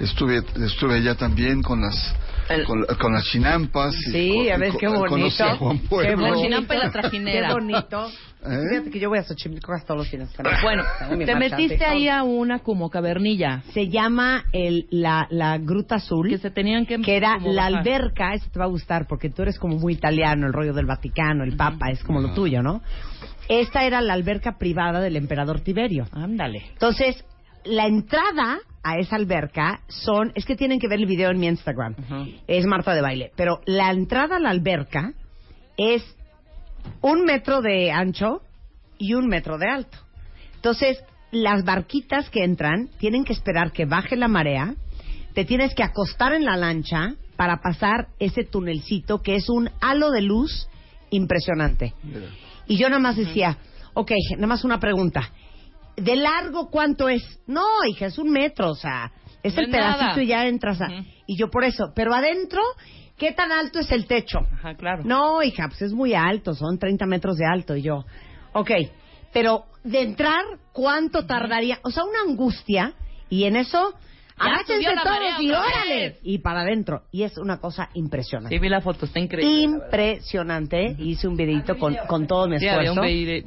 estuve 0.00 0.42
estuve 0.64 0.94
allá 0.96 1.14
también 1.16 1.60
con 1.62 1.82
las 1.82 2.14
El- 2.48 2.64
con, 2.64 2.84
con 2.98 3.12
las 3.12 3.24
chinampas. 3.26 3.73
Y 3.74 4.12
Sí, 4.12 4.48
ves 4.58 4.70
con- 4.72 4.80
qué 4.80 4.88
bonito. 4.88 5.44
a 5.44 5.56
Juan 5.56 5.78
Qué. 5.78 6.10
La 6.10 6.16
bonito. 6.16 6.42
chinampa 6.42 6.74
y 6.74 6.78
la 6.78 6.90
trajinera. 6.90 7.48
Qué 7.48 7.54
bonito. 7.54 8.06
¿Eh? 8.46 8.58
Fíjate 8.70 8.90
que 8.90 9.00
yo 9.00 9.08
voy 9.08 9.18
a 9.18 9.22
Xochimilco 9.22 9.72
casi 9.72 9.86
todos 9.86 10.00
los 10.00 10.08
fines 10.10 10.28
de 10.30 10.36
semana. 10.36 10.58
Bueno, 10.62 10.82
te 11.24 11.34
metiste 11.34 11.82
ahí 11.84 12.08
a 12.08 12.22
una 12.22 12.58
como 12.58 12.90
cavernilla, 12.90 13.62
Se 13.72 13.88
llama 13.88 14.44
el, 14.52 14.86
la, 14.90 15.26
la 15.30 15.56
Gruta 15.58 15.94
Azul. 15.96 16.28
que 16.28 16.36
se 16.38 16.50
tenían 16.50 16.84
que... 16.84 17.00
que 17.00 17.16
era 17.16 17.38
la 17.38 17.70
bajar. 17.70 17.78
alberca, 17.78 18.34
eso 18.34 18.46
te 18.52 18.58
va 18.58 18.66
a 18.66 18.68
gustar 18.68 19.06
porque 19.08 19.30
tú 19.30 19.42
eres 19.42 19.58
como 19.58 19.78
muy 19.78 19.94
italiano, 19.94 20.46
el 20.46 20.52
rollo 20.52 20.74
del 20.74 20.84
Vaticano, 20.86 21.42
el 21.44 21.56
Papa, 21.56 21.90
es 21.90 22.04
como 22.04 22.20
lo 22.20 22.26
Ajá. 22.28 22.34
tuyo, 22.36 22.62
¿no? 22.62 22.82
Esta 23.48 23.84
era 23.84 24.00
la 24.02 24.12
alberca 24.12 24.58
privada 24.58 25.00
del 25.00 25.16
emperador 25.16 25.60
Tiberio. 25.60 26.06
Ándale. 26.12 26.66
Entonces, 26.72 27.24
la 27.64 27.86
entrada 27.86 28.58
a 28.84 28.98
esa 28.98 29.16
alberca 29.16 29.80
son, 29.88 30.30
es 30.34 30.44
que 30.44 30.56
tienen 30.56 30.78
que 30.78 30.88
ver 30.88 31.00
el 31.00 31.06
video 31.06 31.30
en 31.30 31.40
mi 31.40 31.46
Instagram, 31.46 31.96
Ajá. 31.98 32.26
es 32.46 32.66
Marta 32.66 32.94
de 32.94 33.00
Baile, 33.00 33.32
pero 33.34 33.60
la 33.64 33.90
entrada 33.90 34.36
a 34.36 34.40
la 34.40 34.50
alberca 34.50 35.14
es 35.76 36.04
un 37.00 37.24
metro 37.24 37.62
de 37.62 37.90
ancho 37.90 38.42
y 38.98 39.14
un 39.14 39.26
metro 39.26 39.58
de 39.58 39.68
alto. 39.68 39.98
Entonces, 40.56 41.02
las 41.30 41.64
barquitas 41.64 42.30
que 42.30 42.44
entran 42.44 42.88
tienen 42.98 43.24
que 43.24 43.32
esperar 43.32 43.72
que 43.72 43.86
baje 43.86 44.16
la 44.16 44.28
marea, 44.28 44.74
te 45.34 45.44
tienes 45.44 45.74
que 45.74 45.82
acostar 45.82 46.32
en 46.32 46.44
la 46.44 46.56
lancha 46.56 47.14
para 47.36 47.60
pasar 47.60 48.08
ese 48.20 48.44
tunelcito 48.44 49.20
que 49.20 49.34
es 49.34 49.48
un 49.48 49.70
halo 49.80 50.10
de 50.10 50.22
luz 50.22 50.68
impresionante. 51.10 51.94
Y 52.66 52.76
yo 52.76 52.88
nada 52.88 53.00
más 53.00 53.16
decía, 53.16 53.58
ok, 53.94 54.12
nada 54.36 54.46
más 54.46 54.64
una 54.64 54.78
pregunta. 54.78 55.30
¿De 55.96 56.16
largo 56.16 56.70
cuánto 56.70 57.08
es? 57.08 57.22
No, 57.46 57.64
hija, 57.88 58.06
es 58.06 58.18
un 58.18 58.30
metro, 58.30 58.70
o 58.70 58.74
sea, 58.74 59.12
es 59.42 59.54
No 59.56 59.62
el 59.62 59.70
nada. 59.70 59.96
pedacito 59.96 60.20
y 60.20 60.26
ya 60.26 60.46
entras 60.46 60.80
a... 60.80 60.88
Y 61.26 61.36
yo 61.38 61.50
por 61.50 61.64
eso, 61.64 61.92
pero 61.94 62.12
adentro, 62.14 62.60
¿qué 63.16 63.32
tan 63.32 63.52
alto 63.52 63.78
es 63.78 63.90
el 63.92 64.06
techo? 64.06 64.40
Ajá, 64.52 64.74
claro. 64.74 65.02
No, 65.04 65.42
hija, 65.42 65.68
pues 65.68 65.82
es 65.82 65.92
muy 65.92 66.14
alto, 66.14 66.54
son 66.54 66.78
30 66.78 67.06
metros 67.06 67.36
de 67.36 67.46
alto. 67.46 67.76
Y 67.76 67.82
yo, 67.82 68.04
ok, 68.52 68.70
pero 69.32 69.64
de 69.84 70.02
entrar, 70.02 70.44
¿cuánto 70.72 71.26
tardaría? 71.26 71.78
O 71.82 71.90
sea, 71.90 72.04
una 72.04 72.20
angustia, 72.28 72.94
y 73.28 73.44
en 73.44 73.56
eso, 73.56 73.94
agáchense 74.36 74.94
todos 75.02 75.40
y 75.40 75.50
órale. 75.50 76.18
Y 76.22 76.38
para 76.38 76.60
adentro. 76.62 77.02
Y 77.12 77.22
es 77.22 77.36
una 77.38 77.58
cosa 77.58 77.88
impresionante. 77.94 78.54
Sí, 78.54 78.60
vi 78.60 78.68
la 78.68 78.80
foto, 78.80 79.06
está 79.06 79.20
increíble. 79.20 79.60
Impresionante. 79.62 80.96
Hice 80.98 81.28
un 81.28 81.36
videito 81.36 81.76
con, 81.78 81.96
con 82.08 82.26
todo 82.26 82.48
mi 82.48 82.56
esfuerzo. 82.56 82.94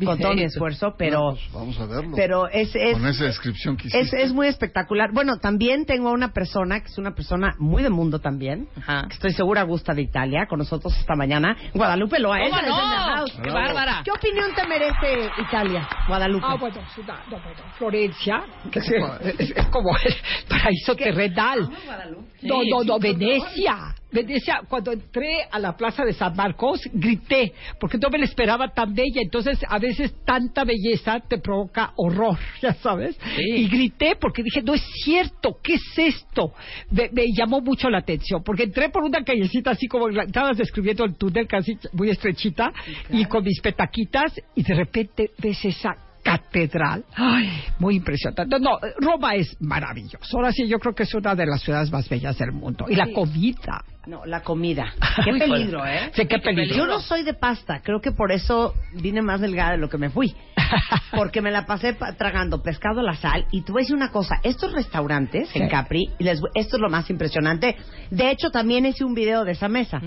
con 0.06 0.20
todo 0.20 0.34
mi 0.34 0.44
esfuerzo, 0.44 0.96
pero... 0.98 1.32
Pues 1.32 1.52
vamos 1.54 1.80
a 1.80 1.86
verlo. 1.86 2.12
Pero 2.16 2.48
es, 2.48 2.74
es, 2.76 2.94
Con 2.94 3.08
esa 3.08 3.26
descripción 3.26 3.78
que 3.78 3.88
es, 3.88 4.14
es 4.14 4.32
muy 4.34 4.48
espectacular. 4.48 5.12
Bueno, 5.14 5.38
también 5.38 5.86
tengo 5.86 6.10
a 6.10 6.12
una 6.12 6.32
persona 6.34 6.80
que 6.82 6.88
es 6.88 6.98
una 6.98 7.14
persona 7.14 7.56
muy 7.60 7.84
de 7.84 7.90
mundo 7.90 8.20
también. 8.20 8.68
Ajá. 8.78 9.06
que 9.08 9.14
estoy 9.16 9.34
segura 9.34 9.64
gusta 9.64 9.94
de 9.94 10.02
Italia, 10.04 10.46
con 10.50 10.60
nosotros 10.60 10.96
esta 10.98 11.16
mañana. 11.16 11.56
Guadalupe 11.74 12.20
Loa, 12.20 12.38
¿Cómo 12.50 12.62
no? 12.62 13.26
¡Qué 13.44 13.50
bárbara! 13.52 14.02
¿Qué 14.04 14.12
opinión 14.12 14.52
te 14.56 14.66
merece 14.68 15.30
Italia, 15.42 15.88
Guadalupe? 16.08 16.46
Ah, 16.48 16.56
bueno, 16.56 16.78
Florencia, 17.78 18.44
es, 18.72 18.88
es- 19.40 19.52
es 19.52 19.66
como 19.68 19.90
el 19.98 20.14
paraíso 20.50 20.77
terrenal. 20.98 21.70
No, 22.42 22.62
Sí, 22.62 22.70
no, 22.70 22.82
sí, 22.82 22.88
no, 22.88 23.00
Venecia. 23.00 23.96
Venecia, 24.12 24.62
cuando 24.70 24.92
entré 24.94 25.44
a 25.52 25.60
la 25.60 25.76
plaza 25.76 26.06
de 26.06 26.14
San 26.14 26.36
Marcos, 26.36 26.82
grité, 26.94 27.54
porque 27.80 27.98
no 27.98 28.10
me 28.10 28.18
la 28.18 28.26
esperaba 28.26 28.70
tan 28.70 28.94
bella. 28.94 29.22
Entonces, 29.22 29.60
a 29.68 29.80
veces 29.80 30.14
tanta 30.24 30.64
belleza 30.64 31.20
te 31.20 31.40
provoca 31.40 31.92
horror, 31.98 32.38
ya 32.62 32.74
sabes. 32.76 33.18
Sí. 33.36 33.52
Y 33.56 33.68
grité 33.68 34.16
porque 34.16 34.44
dije, 34.44 34.62
no 34.62 34.76
es 34.76 34.84
cierto, 35.04 35.60
¿qué 35.62 35.74
es 35.74 35.98
esto? 35.98 36.54
Me, 36.90 37.10
me 37.12 37.26
llamó 37.34 37.60
mucho 37.60 37.90
la 37.90 38.00
atención, 38.00 38.44
porque 38.44 38.64
entré 38.64 38.90
por 38.90 39.04
una 39.04 39.24
callecita 39.24 39.72
así 39.72 39.88
como 39.88 40.10
estabas 40.10 40.58
describiendo 40.58 41.04
el 41.04 41.16
túnel 41.16 41.48
casi 41.48 41.78
muy 41.92 42.10
estrechita, 42.10 42.72
y 43.10 43.26
con 43.26 43.44
mis 43.44 43.60
petaquitas, 43.62 44.40
y 44.56 44.64
de 44.64 44.74
repente 44.74 45.32
ves 45.38 45.64
esa 45.66 46.07
catedral. 46.32 47.06
Ay, 47.16 47.64
muy 47.80 47.96
impresionante. 47.96 48.60
No, 48.60 48.80
Roma 49.00 49.36
es 49.36 49.56
maravilloso. 49.62 50.38
Ahora 50.38 50.52
sí, 50.52 50.68
yo 50.68 50.78
creo 50.80 50.94
que 50.94 51.04
es 51.04 51.14
una 51.14 51.36
de 51.36 51.46
las 51.46 51.62
ciudades 51.62 51.92
más 51.92 52.08
bellas 52.10 52.38
del 52.38 52.52
mundo. 52.52 52.86
Y 52.90 52.96
la 52.96 53.08
comida. 53.14 53.84
No, 54.06 54.26
la 54.26 54.42
comida. 54.42 54.94
Qué 55.26 55.34
peligro. 55.34 55.86
¿eh? 55.86 56.12
Sí, 56.14 56.26
qué 56.28 56.40
peligro. 56.40 56.76
Yo 56.78 56.86
no 56.88 57.00
soy 57.02 57.24
de 57.24 57.34
pasta. 57.34 57.82
Creo 57.84 58.00
que 58.00 58.12
por 58.12 58.32
eso 58.32 58.74
vine 58.94 59.22
más 59.22 59.42
delgada 59.42 59.72
de 59.72 59.78
lo 59.78 59.90
que 59.90 59.98
me 59.98 60.10
fui. 60.10 60.34
Porque 61.12 61.42
me 61.42 61.52
la 61.52 61.66
pasé 61.66 61.94
pa- 61.94 62.14
tragando 62.14 62.62
pescado 62.64 63.02
a 63.02 63.04
la 63.04 63.16
sal. 63.16 63.46
Y 63.52 63.62
te 63.64 63.72
voy 63.74 63.82
a 63.82 63.84
decir 63.84 63.96
una 63.96 64.12
cosa. 64.12 64.40
Estos 64.44 64.72
restaurantes 64.74 65.50
en. 65.56 65.68
Capri, 65.68 66.10
y 66.20 66.24
les 66.24 66.40
voy- 66.40 66.52
esto 66.56 66.78
es 66.78 66.82
lo 66.82 66.90
más 66.90 67.10
impresionante. 67.10 67.76
De 68.10 68.32
hecho, 68.32 68.50
también 68.50 68.86
hice 68.86 69.04
un 69.04 69.14
video 69.14 69.44
de 69.44 69.52
esa 69.52 69.68
mesa. 69.68 70.02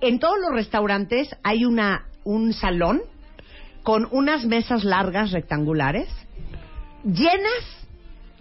En 0.00 0.18
todos 0.18 0.36
los 0.38 0.52
restaurantes 0.54 1.34
hay 1.42 1.64
una 1.64 2.04
un 2.24 2.52
salón 2.52 3.00
con 3.86 4.08
unas 4.10 4.44
mesas 4.44 4.82
largas 4.82 5.30
rectangulares 5.30 6.08
llenas 7.04 7.86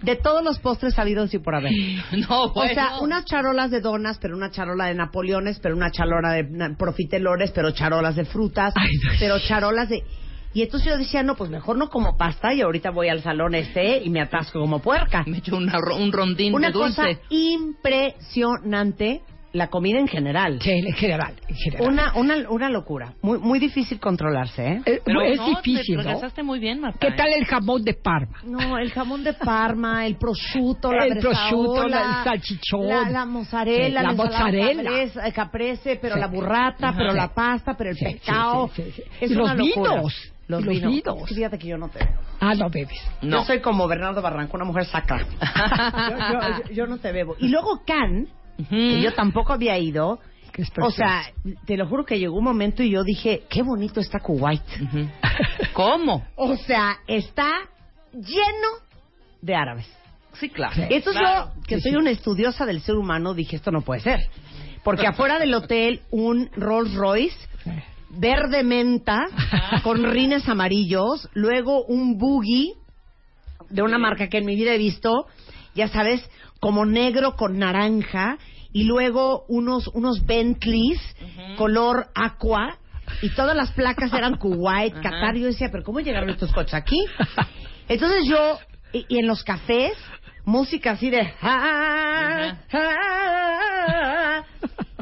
de 0.02 0.16
todos 0.16 0.44
los 0.44 0.58
postres 0.58 0.96
sabidos 0.96 1.32
y 1.36 1.38
por 1.40 1.54
haber. 1.54 1.72
No, 2.28 2.46
O 2.46 2.54
bueno. 2.54 2.74
sea, 2.74 3.00
unas 3.00 3.25
charolas 3.25 3.70
de 3.70 3.80
donas, 3.80 4.18
pero 4.20 4.36
una 4.36 4.50
charola 4.50 4.88
de 4.88 4.96
napoleones, 4.96 5.60
pero 5.60 5.75
una 5.75 5.92
charola 5.92 6.32
de 6.32 6.44
profiteroles, 6.78 7.52
pero 7.52 7.70
charolas 7.72 8.16
de 8.16 8.25
frutas, 8.25 8.74
Ay, 8.75 8.90
no. 9.04 9.12
pero 9.20 9.38
charolas 9.40 9.88
de... 9.90 10.04
Y 10.56 10.64
entonces 10.64 10.90
yo 10.90 10.98
decía, 10.98 11.22
no, 11.22 11.36
pues 11.36 11.52
mejor 11.52 11.78
no 11.78 11.90
como 11.90 12.18
pasta 12.18 12.52
y 12.54 12.62
ahorita 12.62 12.90
voy 12.90 13.10
al 13.10 13.22
salón 13.22 13.54
este 13.54 14.02
y 14.04 14.10
me 14.10 14.22
atasco 14.22 14.60
como 14.60 14.80
puerca. 14.80 15.24
Me 15.28 15.38
echo 15.40 15.58
una 15.58 15.78
un 15.96 16.12
rondín 16.12 16.56
Una 16.56 16.68
de 16.68 16.74
dulce. 16.74 16.96
cosa 16.96 17.20
impresionante, 17.30 19.22
la 19.56 19.68
comida 19.70 20.00
en 20.00 20.08
general. 20.08 20.60
Sí, 20.62 20.70
en 20.72 20.94
general, 20.94 21.34
en 21.48 21.56
general. 21.56 21.88
Una, 21.88 22.14
una, 22.16 22.50
una 22.50 22.70
locura. 22.70 23.14
Muy, 23.22 23.40
muy 23.40 23.58
difícil 23.60 24.00
controlarse, 24.00 24.66
¿eh? 24.68 24.82
Eh, 24.86 25.02
Pero 25.06 25.22
es 25.22 25.38
no, 25.38 25.46
difícil, 25.48 25.96
te 25.98 26.04
¿no? 26.04 26.10
regresaste 26.10 26.44
muy 26.44 26.60
bien, 26.60 26.82
Marta. 26.82 27.00
¿Qué 27.00 27.08
¿eh? 27.08 27.16
tal 27.16 27.32
el 27.34 27.46
jamón 27.46 27.84
de 27.84 27.94
Parma? 27.94 28.38
No, 28.44 28.78
el 28.78 28.92
jamón 28.92 29.24
de 29.24 29.34
Parma, 29.34 30.06
el 30.06 30.18
prosciutto, 30.18 30.92
la 30.92 31.06
El 31.06 31.20
prosciutto, 31.20 31.88
la- 31.88 32.20
el 32.20 32.24
salchichón. 32.26 32.88
la, 32.88 33.10
la 33.10 33.26
mozzarella, 33.26 33.86
Sí, 33.86 33.92
la, 33.92 34.04
la 34.04 34.14
mozzarella. 34.14 34.84
caprese, 34.84 35.32
caprese, 35.34 36.00
pero 36.02 36.16
Sí. 36.16 36.20
la 36.22 36.28
burrata, 36.28 36.90
Ajá. 36.90 36.98
pero 36.98 37.12
Sí. 37.12 37.18
la 37.18 37.34
pasta, 37.34 37.76
pero 37.78 37.90
el 37.92 37.98
pescado. 37.98 38.70
sí, 38.76 38.84
sí, 38.84 38.92
sí. 38.98 39.04
Es 39.22 39.32
Y 39.32 39.36
los 39.36 39.46
una 39.46 39.56
locura. 39.56 39.92
vinos. 39.96 40.32
Los, 40.48 40.64
los 40.64 40.76
vinos. 40.76 40.92
vinos. 40.94 41.30
Fíjate 41.30 41.58
que 41.58 41.68
yo 41.70 41.78
no 41.78 41.90
te 41.90 42.00
veo. 42.06 42.14
Ah, 42.40 42.54
no 42.54 42.70
bebes. 42.70 43.00
No. 43.24 43.38
Yo 43.40 43.46
soy 43.46 43.62
como 43.62 43.88
Bernardo 43.88 44.22
Barranco, 44.22 44.58
una 44.58 44.66
mujer 44.66 44.86
sacra. 44.86 45.20
yo, 45.20 45.26
yo- 46.34 46.64
yo- 46.68 46.74
yo 46.74 46.88
no 46.88 46.98
te 46.98 47.12
bebo. 47.12 47.36
Y 47.40 47.48
luego 47.48 47.82
Que 48.70 49.02
yo 49.02 49.14
tampoco 49.14 49.54
había 49.54 49.78
ido. 49.78 50.20
O 50.82 50.90
sea, 50.92 51.24
te 51.66 51.76
lo 51.76 51.86
juro 51.88 52.06
que 52.06 52.18
llegó 52.18 52.38
un 52.38 52.46
momento 52.46 52.82
y 52.82 52.90
yo 52.92 53.04
dije, 53.04 53.44
qué 53.50 53.62
bonito 53.62 54.00
está 54.00 54.20
Kuwait. 54.22 54.62
¿Cómo? 55.74 56.26
O 56.36 56.56
sea, 56.56 56.98
está 57.08 57.52
lleno 58.14 58.68
de 59.42 59.54
árabes. 59.56 59.88
Sí, 60.34 60.50
claro. 60.50 60.74
Entonces 60.90 61.22
Claro. 61.22 61.52
yo, 61.56 61.62
que 61.68 61.76
Sí, 61.78 61.82
soy 61.84 61.92
sí. 61.92 61.98
una 61.98 62.12
estudiosa 62.12 62.66
del 62.66 62.82
ser 62.82 62.96
humano, 62.96 63.34
dije, 63.34 63.58
esto 63.58 63.72
no 63.72 63.82
puede 63.82 64.02
ser. 64.02 64.20
Porque 64.84 65.08
afuera 65.08 65.40
del 65.40 65.54
hotel, 65.54 66.02
un 66.12 66.50
Rolls 66.56 66.94
Royce 66.94 67.38
verde 68.12 68.64
menta 68.64 69.26
con 69.84 70.04
rines 70.04 70.48
amarillos, 70.48 71.28
luego 71.34 71.84
un 71.86 72.18
buggy 72.18 72.74
de 73.70 73.82
una 73.82 73.98
marca 73.98 74.28
que 74.30 74.38
en 74.38 74.46
mi 74.46 74.56
vida 74.56 74.74
he 74.74 74.78
visto, 74.78 75.26
ya 75.74 75.88
sabes, 75.90 76.22
como 76.65 76.84
negro 76.84 77.36
con 77.36 77.60
naranja, 77.60 78.39
y 78.74 78.86
luego 78.86 79.45
unos, 79.50 79.88
unos 79.89 80.25
Bentleys 80.25 81.00
color 81.60 82.07
aqua, 82.15 82.79
y 83.22 83.29
todas 83.36 83.55
las 83.55 83.72
placas 83.74 84.12
eran 84.12 84.38
Kuwait, 84.39 84.93
Ajá. 84.93 85.03
Qatar, 85.03 85.36
yo 85.36 85.45
decía, 85.45 85.69
pero 85.72 85.84
¿cómo 85.84 86.00
llegaron 86.00 86.27
estos 86.31 86.51
coches 86.51 86.74
aquí? 86.74 86.98
Entonces 87.88 88.25
yo, 88.27 88.57
y, 88.93 89.05
y 89.10 89.19
en 89.19 89.27
los 89.27 89.43
cafés, 89.43 89.93
música 90.43 90.93
así 90.93 91.12
de... 91.12 91.31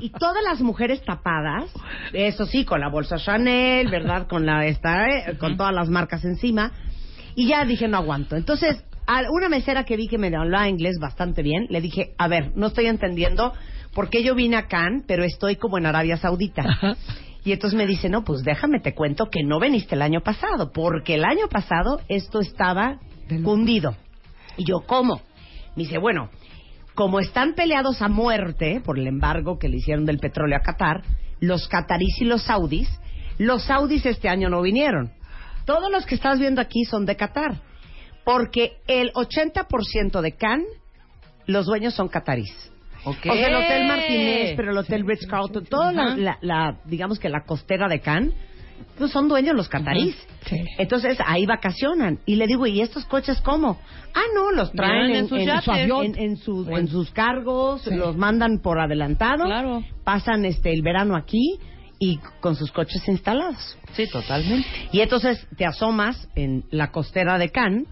Y 0.01 0.09
todas 0.09 0.43
las 0.43 0.59
mujeres 0.59 1.01
tapadas, 1.05 1.71
eso 2.11 2.45
sí, 2.45 2.65
con 2.65 2.81
la 2.81 2.89
bolsa 2.89 3.15
Chanel, 3.15 3.87
¿verdad? 3.89 4.27
Con 4.27 4.45
la 4.45 4.65
esta, 4.65 5.07
eh, 5.07 5.37
con 5.37 5.55
todas 5.55 5.73
las 5.73 5.87
marcas 5.87 6.25
encima. 6.25 6.73
Y 7.35 7.47
ya 7.47 7.63
dije, 7.63 7.87
no 7.87 7.99
aguanto. 7.99 8.35
Entonces, 8.35 8.83
a 9.07 9.21
una 9.29 9.49
mesera 9.49 9.83
que 9.83 9.97
vi 9.97 10.07
que 10.07 10.17
me 10.17 10.35
hablaba 10.35 10.69
inglés 10.69 10.97
bastante 10.99 11.41
bien, 11.41 11.67
le 11.69 11.81
dije, 11.81 12.13
a 12.17 12.27
ver, 12.27 12.51
no 12.55 12.67
estoy 12.67 12.87
entendiendo 12.87 13.53
por 13.93 14.09
qué 14.09 14.23
yo 14.23 14.35
vine 14.35 14.55
a 14.55 14.67
Cannes, 14.67 15.03
pero 15.07 15.23
estoy 15.23 15.55
como 15.55 15.77
en 15.77 15.85
Arabia 15.85 16.17
Saudita. 16.17 16.63
Y 17.45 17.51
entonces 17.51 17.77
me 17.77 17.85
dice, 17.85 18.07
no, 18.07 18.23
pues 18.23 18.41
déjame 18.43 18.79
te 18.79 18.93
cuento 18.95 19.25
que 19.29 19.43
no 19.43 19.59
veniste 19.59 19.95
el 19.95 20.01
año 20.01 20.21
pasado, 20.21 20.71
porque 20.71 21.15
el 21.15 21.25
año 21.25 21.49
pasado 21.49 21.99
esto 22.07 22.39
estaba 22.39 22.99
hundido. 23.29 23.97
Y 24.55 24.63
yo, 24.63 24.79
¿cómo? 24.85 25.21
Me 25.75 25.83
dice, 25.83 25.97
bueno, 25.97 26.29
como 26.95 27.19
están 27.19 27.53
peleados 27.53 28.01
a 28.01 28.07
muerte 28.07 28.81
por 28.85 28.97
el 28.97 29.07
embargo 29.07 29.59
que 29.59 29.67
le 29.67 29.77
hicieron 29.77 30.05
del 30.05 30.19
petróleo 30.19 30.57
a 30.57 30.61
Qatar, 30.61 31.01
los 31.41 31.67
catarís 31.67 32.21
y 32.21 32.25
los 32.25 32.43
saudis, 32.43 32.87
los 33.37 33.63
saudis 33.63 34.05
este 34.05 34.29
año 34.29 34.49
no 34.49 34.61
vinieron. 34.61 35.11
Todos 35.65 35.91
los 35.91 36.05
que 36.05 36.15
estás 36.15 36.39
viendo 36.39 36.61
aquí 36.61 36.85
son 36.85 37.05
de 37.05 37.17
Qatar, 37.17 37.59
porque 38.23 38.77
el 38.87 39.11
80% 39.13 40.21
de 40.21 40.31
Cannes, 40.35 40.67
los 41.45 41.65
dueños 41.65 41.93
son 41.93 42.07
catarís. 42.07 42.53
Ok. 43.05 43.17
O 43.29 43.33
sea, 43.33 43.47
el 43.47 43.55
Hotel 43.55 43.87
Martínez, 43.87 44.53
pero 44.55 44.71
el 44.71 44.77
Hotel 44.77 45.05
Ritz 45.05 45.25
Carlton, 45.27 45.65
toda 45.65 45.91
la, 45.91 46.15
la- 46.15 46.37
la, 46.41 46.77
digamos 46.85 47.19
que 47.19 47.27
la 47.29 47.43
costera 47.43 47.87
de 47.89 47.99
Cannes, 47.99 48.33
pues 48.97 49.11
son 49.11 49.27
dueños 49.27 49.55
los 49.55 49.67
catarís. 49.67 50.15
Sí. 50.45 50.55
Entonces 50.77 51.17
ahí 51.25 51.45
vacacionan. 51.45 52.19
Y 52.25 52.35
le 52.35 52.47
digo, 52.47 52.65
¿y 52.65 52.79
estos 52.81 53.05
coches 53.05 53.41
cómo? 53.41 53.79
Ah, 54.13 54.21
no, 54.33 54.51
los 54.51 54.71
traen 54.71 55.09
en 55.11 55.15
en, 55.17 55.27
sus 55.29 55.39
en 55.39 55.45
yates. 55.47 55.63
su 55.65 55.71
avión, 55.71 56.05
en, 56.05 56.17
en 56.17 56.87
sus, 56.87 57.11
cargos, 57.11 57.81
Sí. 57.81 57.93
los 57.93 58.15
mandan 58.15 58.59
por 58.59 58.79
adelantado, 58.79 59.45
Claro. 59.45 59.83
pasan 60.05 60.45
este 60.45 60.71
el 60.71 60.81
verano 60.81 61.15
aquí 61.17 61.59
y 61.99 62.17
con 62.39 62.55
sus 62.55 62.71
coches 62.71 63.05
instalados. 63.07 63.77
Sí, 63.93 64.07
totalmente. 64.09 64.67
Y 64.91 65.01
entonces 65.01 65.45
te 65.57 65.65
asomas 65.65 66.29
en 66.35 66.63
la 66.71 66.91
costera 66.91 67.37
de 67.37 67.49
Cannes 67.49 67.87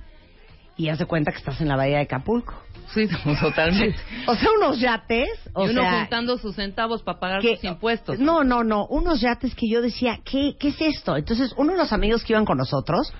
y 0.77 0.89
haz 0.89 0.99
de 0.99 1.05
cuenta 1.05 1.31
que 1.31 1.37
estás 1.37 1.59
en 1.61 1.67
la 1.67 1.75
bahía 1.75 1.97
de 1.97 2.03
Acapulco. 2.03 2.53
Sí, 2.93 3.07
totalmente. 3.39 3.97
O 4.27 4.35
sea, 4.35 4.49
unos 4.57 4.79
yates, 4.79 5.29
o 5.53 5.65
y 5.65 5.69
uno 5.69 5.81
sea, 5.81 5.99
juntando 6.01 6.37
sus 6.37 6.55
centavos 6.55 7.03
para 7.03 7.19
pagar 7.19 7.41
que- 7.41 7.55
sus 7.55 7.63
impuestos. 7.65 8.19
No, 8.19 8.43
no, 8.43 8.63
no, 8.63 8.85
unos 8.87 9.21
yates 9.21 9.55
que 9.55 9.69
yo 9.69 9.81
decía, 9.81 10.19
¿qué, 10.25 10.55
¿qué 10.59 10.69
es 10.69 10.81
esto? 10.81 11.15
Entonces, 11.15 11.53
uno 11.57 11.71
de 11.73 11.77
los 11.77 11.93
amigos 11.93 12.23
que 12.23 12.33
iban 12.33 12.45
con 12.45 12.57
nosotros 12.57 13.13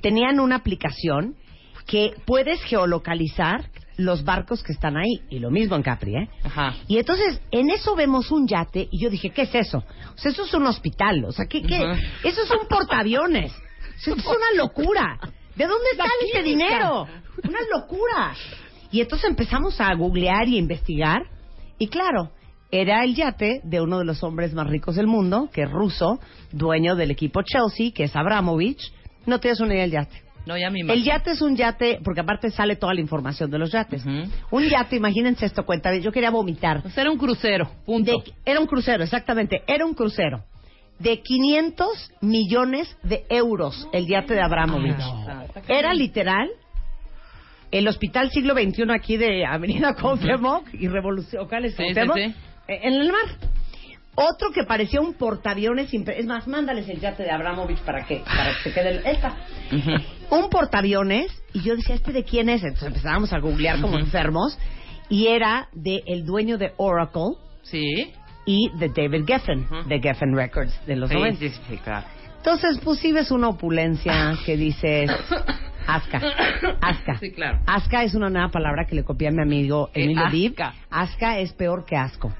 tenían 0.00 0.38
una 0.40 0.56
aplicación 0.56 1.34
que 1.86 2.12
puedes 2.26 2.62
geolocalizar 2.62 3.70
los 3.96 4.22
barcos 4.24 4.62
que 4.62 4.72
están 4.72 4.96
ahí. 4.96 5.22
Y 5.30 5.40
lo 5.40 5.50
mismo 5.50 5.74
en 5.74 5.82
Capri, 5.82 6.14
¿eh? 6.14 6.28
Ajá. 6.44 6.74
Y 6.86 6.98
entonces, 6.98 7.40
en 7.50 7.70
eso 7.70 7.96
vemos 7.96 8.30
un 8.30 8.46
yate 8.46 8.86
y 8.92 9.00
yo 9.02 9.10
dije, 9.10 9.30
¿qué 9.30 9.42
es 9.42 9.54
eso? 9.54 9.78
O 9.78 10.18
sea, 10.18 10.30
eso 10.30 10.44
es 10.44 10.54
un 10.54 10.66
hospital, 10.66 11.24
o 11.24 11.32
sea, 11.32 11.46
¿qué? 11.46 11.62
qué? 11.62 11.76
Ajá. 11.76 12.00
Eso 12.22 12.42
es 12.42 12.50
un 12.50 12.68
portaaviones. 12.68 13.52
Eso 13.96 14.14
es 14.14 14.24
una 14.24 14.52
locura. 14.56 15.18
¿De 15.58 15.66
dónde 15.66 15.88
sale 15.96 16.10
ese 16.32 16.42
clínica. 16.42 16.66
dinero? 16.68 17.06
Una 17.44 17.58
locura. 17.76 18.34
Y 18.90 19.00
entonces 19.02 19.28
empezamos 19.28 19.80
a 19.80 19.92
googlear 19.94 20.48
y 20.48 20.56
a 20.56 20.58
investigar. 20.58 21.22
Y 21.78 21.88
claro, 21.88 22.30
era 22.70 23.04
el 23.04 23.14
yate 23.14 23.60
de 23.64 23.80
uno 23.80 23.98
de 23.98 24.04
los 24.04 24.22
hombres 24.22 24.54
más 24.54 24.66
ricos 24.68 24.96
del 24.96 25.06
mundo, 25.06 25.50
que 25.52 25.62
es 25.62 25.70
ruso, 25.70 26.20
dueño 26.52 26.96
del 26.96 27.10
equipo 27.10 27.42
Chelsea, 27.42 27.90
que 27.94 28.04
es 28.04 28.16
Abramovich. 28.16 28.80
No 29.26 29.40
tienes 29.40 29.60
una 29.60 29.74
idea 29.74 29.82
del 29.82 29.90
yate. 29.92 30.22
No, 30.46 30.56
ya 30.56 30.70
me 30.70 30.80
El 30.80 31.04
yate 31.04 31.32
es 31.32 31.42
un 31.42 31.56
yate, 31.56 32.00
porque 32.02 32.20
aparte 32.22 32.50
sale 32.50 32.76
toda 32.76 32.94
la 32.94 33.00
información 33.02 33.50
de 33.50 33.58
los 33.58 33.70
yates. 33.70 34.02
Un 34.06 34.64
yate, 34.64 34.96
imagínense 34.96 35.44
esto, 35.44 35.66
cuenta, 35.66 35.94
yo 35.96 36.10
quería 36.10 36.30
vomitar. 36.30 36.80
Pues 36.80 36.96
era 36.96 37.10
un 37.10 37.18
crucero, 37.18 37.70
punto. 37.84 38.12
De- 38.12 38.32
era 38.46 38.58
un 38.58 38.66
crucero, 38.66 39.04
exactamente, 39.04 39.62
era 39.66 39.84
un 39.84 39.92
crucero. 39.92 40.44
De 40.98 41.20
500 41.22 41.88
millones 42.20 42.96
de 43.04 43.24
euros 43.30 43.88
el 43.92 44.06
yate 44.06 44.34
de 44.34 44.42
Abramovich. 44.42 44.96
Ah, 44.98 45.44
Era 45.68 45.94
literal 45.94 46.48
el 47.70 47.86
Hospital 47.86 48.30
Siglo 48.30 48.54
XXI 48.54 48.84
aquí 48.94 49.16
de 49.16 49.44
Avenida 49.46 49.94
Cuauhtémoc 49.94 50.72
y 50.74 50.88
Revolución 50.88 51.46
¿cuál 51.48 51.66
es 51.66 51.72
Sí, 51.76 51.84
sí, 51.86 51.94
Cuauhtémoc? 51.94 52.16
sí. 52.16 52.34
Eh, 52.68 52.80
En 52.82 52.94
el 52.94 53.12
mar. 53.12 53.22
Otro 54.20 54.50
que 54.52 54.64
parecía 54.64 55.00
un 55.00 55.14
portaaviones, 55.14 55.94
es 55.94 56.26
más, 56.26 56.48
mándales 56.48 56.88
el 56.88 56.98
yate 56.98 57.22
de 57.22 57.30
Abramovich 57.30 57.78
para 57.82 58.04
que, 58.04 58.16
para 58.16 58.52
que 58.56 58.62
se 58.64 58.72
quede 58.74 58.88
el- 58.96 59.06
esta. 59.06 59.36
Un 60.30 60.50
portaaviones, 60.50 61.30
y 61.52 61.62
yo 61.62 61.76
decía, 61.76 61.94
¿este 61.94 62.10
de 62.12 62.24
quién 62.24 62.48
es? 62.48 62.64
Entonces 62.64 62.88
empezábamos 62.88 63.32
a 63.32 63.38
googlear 63.38 63.80
como 63.80 63.96
enfermos, 63.96 64.58
y 65.08 65.28
era 65.28 65.68
de 65.72 66.02
el 66.06 66.24
dueño 66.24 66.58
de 66.58 66.72
Oracle 66.78 67.36
Sí. 67.62 68.12
Y 68.50 68.70
de 68.78 68.88
David 68.88 69.24
Geffen, 69.26 69.66
Ujú. 69.70 69.86
de 69.88 70.00
Geffen 70.00 70.34
Records, 70.34 70.72
de 70.86 70.96
los 70.96 71.10
Sí, 71.10 71.14
90. 71.16 71.38
sí, 71.38 71.50
sí, 71.68 71.76
claro. 71.76 72.06
Entonces, 72.38 72.78
pues 72.82 72.98
sí 72.98 73.12
ves 73.12 73.30
una 73.30 73.48
opulencia 73.50 74.34
que 74.46 74.56
dices, 74.56 75.10
Asca, 75.88 76.20
Asca. 76.82 77.18
Sí, 77.18 77.30
claro. 77.32 77.60
Asca 77.66 78.02
es 78.04 78.14
una 78.14 78.28
nueva 78.28 78.50
palabra 78.50 78.84
que 78.86 78.94
le 78.94 79.04
copié 79.04 79.28
a 79.28 79.30
mi 79.30 79.40
amigo 79.42 79.88
Eh, 79.94 80.04
Emilio 80.04 80.26
Dib. 80.30 80.52
asca. 80.52 80.74
Asca 80.90 81.38
es 81.38 81.52
peor 81.54 81.84
que 81.86 81.96
asco, 81.96 82.30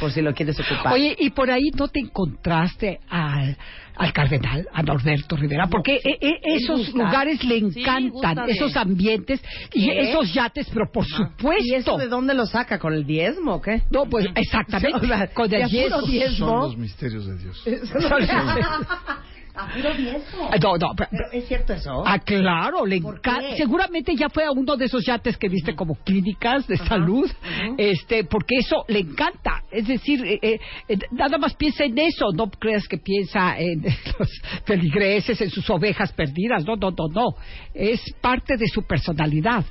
por 0.00 0.12
si 0.12 0.22
lo 0.22 0.32
quieres 0.32 0.58
ocupar. 0.60 0.92
Oye, 0.92 1.16
y 1.18 1.30
por 1.30 1.50
ahí 1.50 1.70
no 1.76 1.88
te 1.88 1.98
encontraste 2.00 3.00
al, 3.08 3.56
al 3.96 4.12
cardenal, 4.12 4.68
a 4.72 4.82
Norberto 4.84 5.36
Rivera, 5.36 5.66
porque 5.68 5.96
eh, 5.96 6.18
eh, 6.20 6.38
esos 6.44 6.78
gusta. 6.86 6.98
lugares 7.04 7.42
le 7.44 7.58
encantan, 7.58 8.46
de- 8.46 8.52
esos 8.52 8.76
ambientes 8.76 9.42
y 9.72 9.86
¿Qué? 9.86 10.10
esos 10.10 10.32
yates, 10.32 10.68
pero 10.72 10.90
por 10.92 11.04
¿Y 11.04 11.08
supuesto. 11.08 11.74
eso 11.74 11.98
de 11.98 12.06
dónde 12.08 12.34
lo 12.34 12.46
saca? 12.46 12.78
¿Con 12.78 12.94
el 12.94 13.04
diezmo 13.04 13.54
o 13.54 13.60
qué? 13.60 13.82
No, 13.90 14.04
pues 14.06 14.26
exactamente, 14.36 14.98
O 15.04 15.06
sea, 15.08 15.26
con 15.28 15.48
de 15.50 15.62
el 15.62 15.68
diezmo. 15.68 16.46
Son 16.48 16.60
los 16.62 16.76
misterios 16.76 17.26
de 17.26 17.38
Dios. 17.38 17.64
¿A 19.58 19.66
puro 19.74 19.92
diezmo? 19.94 20.50
No, 20.62 20.76
no, 20.76 20.94
pero- 20.96 21.10
¿Pero 21.10 21.32
¿Es 21.32 21.48
cierto 21.48 21.72
eso? 21.72 22.02
Ah, 22.06 22.18
claro, 22.20 22.86
le 22.86 23.00
¿Por 23.00 23.20
qué? 23.20 23.56
Seguramente 23.56 24.14
ya 24.14 24.28
fue 24.28 24.44
a 24.44 24.52
uno 24.52 24.76
de 24.76 24.84
esos 24.84 25.04
yates 25.04 25.36
que 25.36 25.48
viste 25.48 25.74
como 25.74 25.96
clínicas 26.04 26.66
de 26.68 26.76
salud, 26.76 27.28
este, 27.76 28.22
porque 28.24 28.56
eso 28.60 28.84
le 28.86 29.00
encanta. 29.00 29.62
Es 29.70 29.88
decir, 29.88 30.24
eh, 30.24 30.38
eh, 30.40 30.60
eh, 30.88 30.98
nada 31.10 31.38
más 31.38 31.54
piensa 31.54 31.84
en 31.84 31.98
eso. 31.98 32.26
No 32.34 32.48
creas 32.50 32.86
que 32.86 32.98
piensa 32.98 33.58
en 33.58 33.82
los 34.18 34.28
feligreses, 34.64 35.40
en 35.40 35.50
sus 35.50 35.68
ovejas 35.70 36.12
perdidas. 36.12 36.64
No, 36.64 36.76
no, 36.76 36.90
no, 36.90 37.08
no. 37.12 37.26
Es 37.74 38.00
parte 38.20 38.56
de 38.56 38.66
su 38.68 38.82
personalidad. 38.84 39.64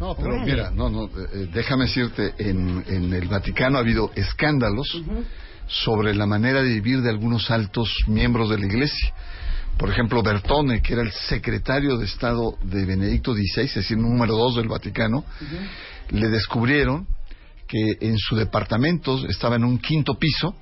No, 0.00 0.14
pero 0.16 0.28
Órale. 0.34 0.44
mira, 0.52 0.70
no, 0.70 0.90
no, 0.90 1.04
eh, 1.06 1.48
déjame 1.52 1.84
decirte, 1.84 2.34
en, 2.38 2.84
en 2.88 3.12
el 3.12 3.28
Vaticano 3.28 3.78
ha 3.78 3.80
habido 3.80 4.10
escándalos 4.16 5.02
sobre 5.66 6.14
la 6.14 6.26
manera 6.26 6.62
de 6.62 6.68
vivir 6.68 7.00
de 7.02 7.10
algunos 7.10 7.50
altos 7.50 7.88
miembros 8.06 8.50
de 8.50 8.58
la 8.58 8.66
Iglesia. 8.66 9.14
Por 9.76 9.90
ejemplo, 9.90 10.22
Bertone, 10.22 10.82
que 10.82 10.92
era 10.92 11.02
el 11.02 11.10
secretario 11.10 11.96
de 11.96 12.04
Estado 12.04 12.56
de 12.62 12.84
Benedicto 12.84 13.34
XVI, 13.34 13.64
es 13.64 13.74
decir, 13.74 13.96
número 13.98 14.36
dos 14.36 14.56
del 14.56 14.68
Vaticano, 14.68 15.24
le 16.10 16.28
descubrieron 16.28 17.08
que 17.66 17.96
en 18.00 18.16
su 18.18 18.36
departamento, 18.36 19.26
estaba 19.26 19.56
en 19.56 19.64
un 19.64 19.78
quinto 19.78 20.14
piso, 20.14 20.54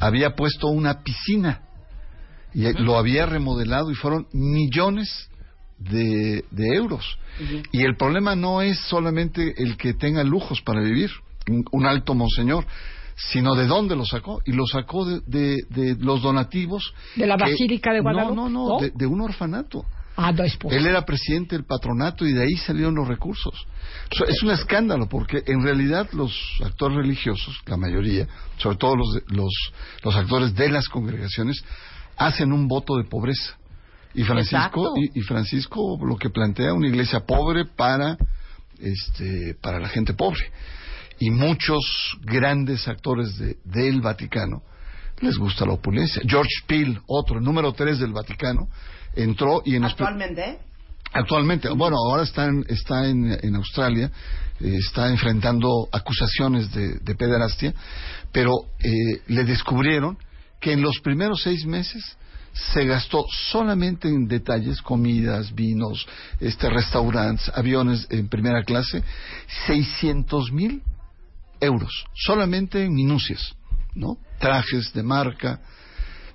había 0.00 0.34
puesto 0.34 0.68
una 0.68 1.02
piscina 1.02 1.62
y 2.54 2.72
lo 2.82 2.98
había 2.98 3.26
remodelado 3.26 3.90
y 3.90 3.94
fueron 3.94 4.26
millones 4.32 5.28
de, 5.78 6.44
de 6.50 6.74
euros. 6.74 7.18
Y 7.70 7.82
el 7.82 7.96
problema 7.96 8.34
no 8.34 8.62
es 8.62 8.78
solamente 8.88 9.54
el 9.56 9.76
que 9.76 9.94
tenga 9.94 10.24
lujos 10.24 10.60
para 10.62 10.82
vivir, 10.82 11.10
un, 11.48 11.64
un 11.70 11.86
alto 11.86 12.14
monseñor, 12.14 12.66
sino 13.30 13.54
de 13.56 13.66
dónde 13.66 13.96
lo 13.96 14.04
sacó. 14.06 14.40
Y 14.46 14.52
lo 14.52 14.64
sacó 14.66 15.04
de, 15.04 15.20
de- 15.26 15.58
de 15.70 15.96
los 15.98 16.22
donativos. 16.22 16.94
¿De 17.16 17.26
la 17.26 17.36
que- 17.36 17.50
Basílica 17.50 17.92
de 17.92 18.00
Guadalupe? 18.00 18.34
No, 18.36 18.48
no, 18.48 18.68
no. 18.76 18.80
De, 18.80 18.92
de 18.94 19.06
un 19.06 19.20
orfanato. 19.20 19.84
Ah. 20.20 20.32
Él 20.70 20.84
era 20.86 21.04
presidente 21.04 21.54
del 21.54 21.64
patronato 21.64 22.26
y 22.26 22.32
de 22.32 22.42
ahí 22.42 22.56
salieron 22.56 22.94
los 22.96 23.06
recursos. 23.06 23.54
So- 24.10 24.24
Es 24.26 24.42
un 24.42 24.50
escándalo 24.50 25.08
porque 25.08 25.44
en 25.46 25.62
realidad 25.62 26.08
los 26.12 26.32
actores 26.64 26.96
religiosos, 26.96 27.56
la 27.66 27.76
mayoría, 27.76 28.26
sobre 28.56 28.76
todo 28.78 28.96
los, 28.96 29.22
los, 29.28 29.52
los 30.02 30.16
actores 30.16 30.54
de 30.56 30.70
las 30.70 30.88
congregaciones, 30.88 31.62
hacen 32.16 32.52
un 32.52 32.66
voto 32.66 32.96
de 32.96 33.04
pobreza. 33.04 33.56
Y 34.14 34.24
Francisco, 34.24 34.94
y 35.14 35.20
Francisco 35.20 35.96
lo 36.04 36.16
que 36.16 36.30
plantea 36.30 36.72
una 36.74 36.88
iglesia 36.88 37.20
pobre 37.20 37.64
para, 37.66 38.16
este, 38.80 39.54
para 39.60 39.78
la 39.78 39.88
gente 39.88 40.14
pobre. 40.14 40.50
Y 41.20 41.30
muchos 41.30 42.16
grandes 42.22 42.86
actores 42.88 43.36
de- 43.38 43.56
del 43.64 44.00
Vaticano 44.00 44.62
les 45.20 45.36
gusta 45.36 45.66
la 45.66 45.72
opulencia. 45.72 46.22
George 46.26 46.50
Peel, 46.66 47.00
otro, 47.08 47.40
número 47.40 47.72
tres 47.72 47.98
del 47.98 48.12
Vaticano, 48.12 48.68
entró 49.14 49.62
y 49.64 49.74
en 49.74 49.84
Actualmente, 49.84 50.58
Actualmente, 51.12 51.68
bueno, 51.70 51.96
ahora 51.96 52.22
está 52.22 52.44
en, 52.46 52.64
está 52.68 53.06
en, 53.08 53.36
en 53.42 53.56
Australia, 53.56 54.10
eh, 54.60 54.76
está 54.78 55.08
enfrentando 55.08 55.88
acusaciones 55.90 56.70
de, 56.72 56.98
de 56.98 57.14
pederastia, 57.14 57.72
pero 58.30 58.52
eh, 58.78 59.22
le 59.28 59.44
descubrieron 59.44 60.18
que 60.60 60.72
en 60.72 60.82
los 60.82 61.00
primeros 61.00 61.42
seis 61.42 61.64
meses 61.64 62.16
se 62.52 62.84
gastó 62.84 63.24
solamente 63.50 64.08
en 64.08 64.26
detalles, 64.28 64.82
comidas, 64.82 65.54
vinos, 65.54 66.06
este, 66.40 66.68
restaurantes, 66.68 67.50
aviones 67.54 68.06
en 68.10 68.28
primera 68.28 68.62
clase, 68.64 69.02
600 69.66 70.52
mil 70.52 70.82
euros, 71.60 72.04
solamente 72.14 72.84
en 72.84 72.94
minucias, 72.94 73.54
¿no? 73.94 74.18
Trajes 74.38 74.92
de 74.92 75.02
marca. 75.02 75.60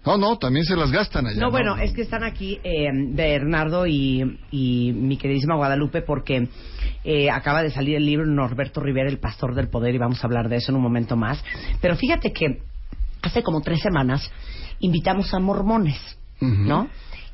No, 0.06 0.18
no, 0.18 0.38
también 0.38 0.66
se 0.66 0.76
las 0.76 0.92
gastan 0.92 1.28
allá. 1.28 1.40
No, 1.40 1.50
bueno, 1.50 1.78
es 1.78 1.94
que 1.94 2.02
están 2.02 2.24
aquí 2.24 2.60
eh, 2.62 2.90
Bernardo 3.12 3.88
y, 3.88 4.38
y 4.52 4.92
mi 4.92 5.16
queridísima 5.16 5.56
Guadalupe 5.56 6.02
porque 6.02 6.50
eh, 7.06 7.30
acaba 7.30 7.64
de 7.64 7.72
salir 7.72 7.96
el 7.96 8.06
libro 8.06 8.26
Norberto 8.26 8.82
Rivera, 8.82 9.10
El 9.10 9.20
Pastor 9.20 9.56
del 9.56 9.70
Poder, 9.70 9.96
y 9.96 10.00
vamos 10.00 10.22
a 10.22 10.28
hablar 10.28 10.50
de 10.50 10.58
eso 10.58 10.72
en 10.72 10.76
un 10.76 10.84
momento 10.84 11.16
más. 11.16 11.42
Pero 11.80 11.96
fíjate 11.96 12.34
que 12.34 12.62
hace 13.22 13.44
como 13.44 13.62
tres 13.62 13.80
semanas 13.80 14.30
invitamos 14.80 15.34
a 15.34 15.40
mormones. 15.40 16.18
¿no? 16.44 16.90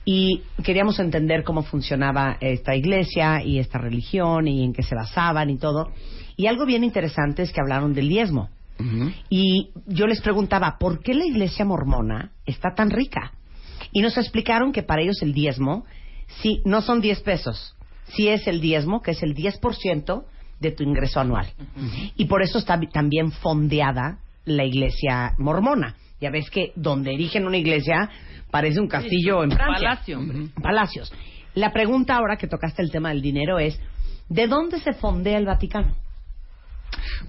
Y 0.06 0.44
queríamos 0.64 1.00
entender 1.00 1.44
cómo 1.44 1.64
funcionaba 1.64 2.38
esta 2.40 2.76
iglesia 2.76 3.44
y 3.44 3.60
esta 3.60 3.78
religión 3.78 4.48
y 4.48 4.64
en 4.64 4.74
qué 4.74 4.84
se 4.84 4.96
basaban 4.96 5.50
y 5.50 5.58
todo. 5.58 5.92
Y 6.40 6.48
algo 6.48 6.66
bien 6.66 6.86
interesante 6.86 7.44
es 7.44 7.52
que 7.52 7.60
hablaron 7.60 7.94
del 7.94 8.08
diezmo. 8.08 8.48
Y 9.30 9.72
yo 9.88 10.08
les 10.08 10.22
preguntaba, 10.22 10.78
¿por 10.80 11.04
qué 11.04 11.14
la 11.14 11.26
iglesia 11.26 11.66
mormona 11.66 12.32
está 12.46 12.74
tan 12.74 12.92
rica? 12.92 13.34
Y 13.92 14.02
nos 14.02 14.18
explicaron 14.18 14.72
que 14.72 14.82
para 14.82 15.02
ellos 15.02 15.22
el 15.22 15.34
diezmo, 15.34 15.84
sí, 16.42 16.62
no 16.64 16.80
son 16.80 17.02
10 17.02 17.20
pesos, 17.24 17.76
sí 18.14 18.30
es 18.30 18.48
el 18.48 18.62
diezmo, 18.62 19.02
que 19.02 19.12
es 19.12 19.22
el 19.22 19.36
10% 19.36 20.24
de 20.62 20.72
tu 20.72 20.84
ingreso 20.84 21.20
anual. 21.20 21.52
Y 22.16 22.24
por 22.24 22.42
eso 22.42 22.58
está 22.58 22.80
también 22.90 23.34
fondeada 23.34 24.20
la 24.46 24.64
iglesia 24.64 25.34
mormona. 25.38 25.98
Ya 26.22 26.30
ves 26.30 26.50
que 26.50 26.72
donde 26.78 27.14
erigen 27.14 27.48
una 27.48 27.58
iglesia 27.58 28.10
parece 28.50 28.80
un 28.80 28.88
castillo 28.88 29.44
en 29.44 29.52
Francia. 29.52 29.90
Palacio, 29.90 30.20
hombre. 30.20 30.48
Palacios. 30.62 31.12
La 31.54 31.74
pregunta 31.74 32.16
ahora 32.16 32.38
que 32.38 32.48
tocaste 32.48 32.82
el 32.82 32.92
tema 32.92 33.10
del 33.10 33.22
dinero 33.22 33.60
es, 33.60 33.78
¿de 34.30 34.48
dónde 34.48 34.80
se 34.80 34.94
fondea 34.94 35.38
el 35.38 35.46
Vaticano? 35.46 35.94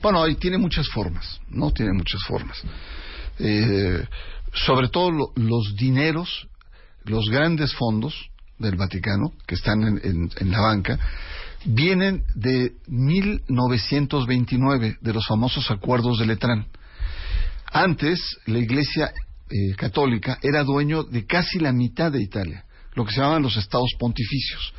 Bueno, 0.03 0.27
y 0.29 0.37
tiene 0.37 0.59
muchas 0.59 0.88
formas, 0.88 1.40
¿no? 1.49 1.70
Tiene 1.73 1.92
muchas 1.92 2.20
formas. 2.27 2.62
Eh, 3.38 4.05
sobre 4.53 4.88
todo 4.88 5.11
lo- 5.11 5.33
los 5.37 5.75
dineros, 5.77 6.49
los 7.05 7.29
grandes 7.31 7.73
fondos 7.75 8.14
del 8.59 8.77
Vaticano, 8.77 9.33
que 9.46 9.55
están 9.55 9.83
en, 9.83 10.31
en- 10.38 10.51
la 10.51 10.61
banca, 10.61 10.99
vienen 11.64 12.25
de 12.35 12.73
1929, 12.88 14.99
de 15.01 15.12
los 15.12 15.27
famosos 15.27 15.70
acuerdos 15.70 16.18
de 16.18 16.27
Letrán. 16.27 16.66
Antes, 17.73 18.20
la 18.46 18.59
Iglesia 18.59 19.12
eh, 19.49 19.75
católica 19.77 20.38
era 20.42 20.62
dueño 20.64 21.05
de 21.05 21.27
casi 21.27 21.59
la 21.59 21.73
mitad 21.73 22.12
de 22.12 22.23
Italia. 22.23 22.64
Lo 22.94 23.05
que 23.05 23.12
se 23.12 23.20
llaman 23.20 23.42
los 23.42 23.57
estados 23.57 23.90
pontificios. 23.98 24.72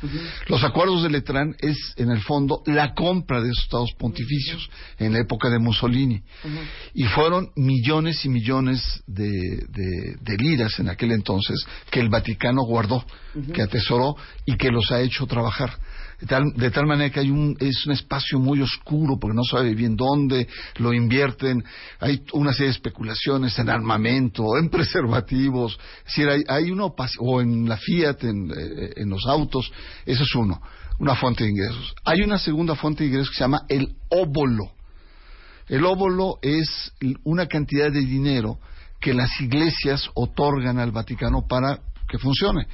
Los 0.48 0.62
acuerdos 0.64 1.02
de 1.02 1.10
Letrán 1.10 1.54
es, 1.60 1.76
en 1.96 2.10
el 2.10 2.20
fondo, 2.20 2.62
la 2.66 2.92
compra 2.94 3.40
de 3.40 3.48
esos 3.50 3.64
estados 3.64 3.92
pontificios 3.98 4.68
en 4.98 5.12
la 5.14 5.20
época 5.20 5.48
de 5.48 5.58
Mussolini. 5.58 6.22
Y 6.94 7.04
fueron 7.04 7.50
millones 7.56 8.24
y 8.24 8.28
millones 8.28 9.02
de, 9.06 9.30
de- 9.30 10.16
de 10.20 10.36
liras 10.36 10.78
en 10.78 10.88
aquel 10.90 11.12
entonces 11.12 11.64
que 11.90 12.00
el 12.00 12.08
Vaticano 12.10 12.62
guardó, 12.64 13.04
que 13.54 13.62
atesoró 13.62 14.14
y 14.44 14.56
que 14.56 14.68
los 14.70 14.90
ha 14.92 15.00
hecho 15.00 15.26
trabajar. 15.26 15.78
De 16.20 16.26
tal, 16.26 16.52
de 16.54 16.70
tal 16.70 16.86
manera 16.86 17.10
que 17.10 17.20
hay 17.20 17.30
un, 17.30 17.56
es 17.58 17.86
un 17.86 17.92
espacio 17.92 18.38
muy 18.38 18.60
oscuro 18.60 19.18
porque 19.18 19.36
no 19.36 19.44
sabe 19.44 19.74
bien 19.74 19.96
dónde 19.96 20.46
lo 20.76 20.92
invierten. 20.92 21.64
Hay 22.00 22.22
una 22.32 22.52
serie 22.52 22.66
de 22.66 22.72
especulaciones 22.72 23.58
en 23.58 23.68
armamento, 23.68 24.44
en 24.58 24.68
preservativos. 24.70 25.78
Es 25.98 26.04
decir, 26.04 26.28
hay, 26.28 26.44
hay 26.48 26.70
una 26.70 26.86
o 26.86 27.40
en 27.40 27.68
la 27.68 27.76
Fiat, 27.76 28.24
en, 28.24 28.50
eh, 28.50 28.92
en 28.96 29.10
los 29.10 29.26
autos. 29.26 29.72
Eso 30.06 30.22
es 30.22 30.34
uno, 30.34 30.60
una 30.98 31.16
fuente 31.16 31.44
de 31.44 31.50
ingresos. 31.50 31.94
Hay 32.04 32.22
una 32.22 32.38
segunda 32.38 32.74
fuente 32.76 33.02
de 33.02 33.08
ingresos 33.08 33.30
que 33.30 33.36
se 33.36 33.44
llama 33.44 33.62
el 33.68 33.94
óbolo. 34.08 34.72
El 35.68 35.84
óbolo 35.84 36.38
es 36.42 36.92
una 37.24 37.46
cantidad 37.46 37.90
de 37.90 38.00
dinero 38.00 38.58
que 39.00 39.14
las 39.14 39.28
iglesias 39.40 40.08
otorgan 40.14 40.78
al 40.78 40.92
Vaticano 40.92 41.46
para 41.48 41.80
que 42.08 42.18
funcione. 42.18 42.66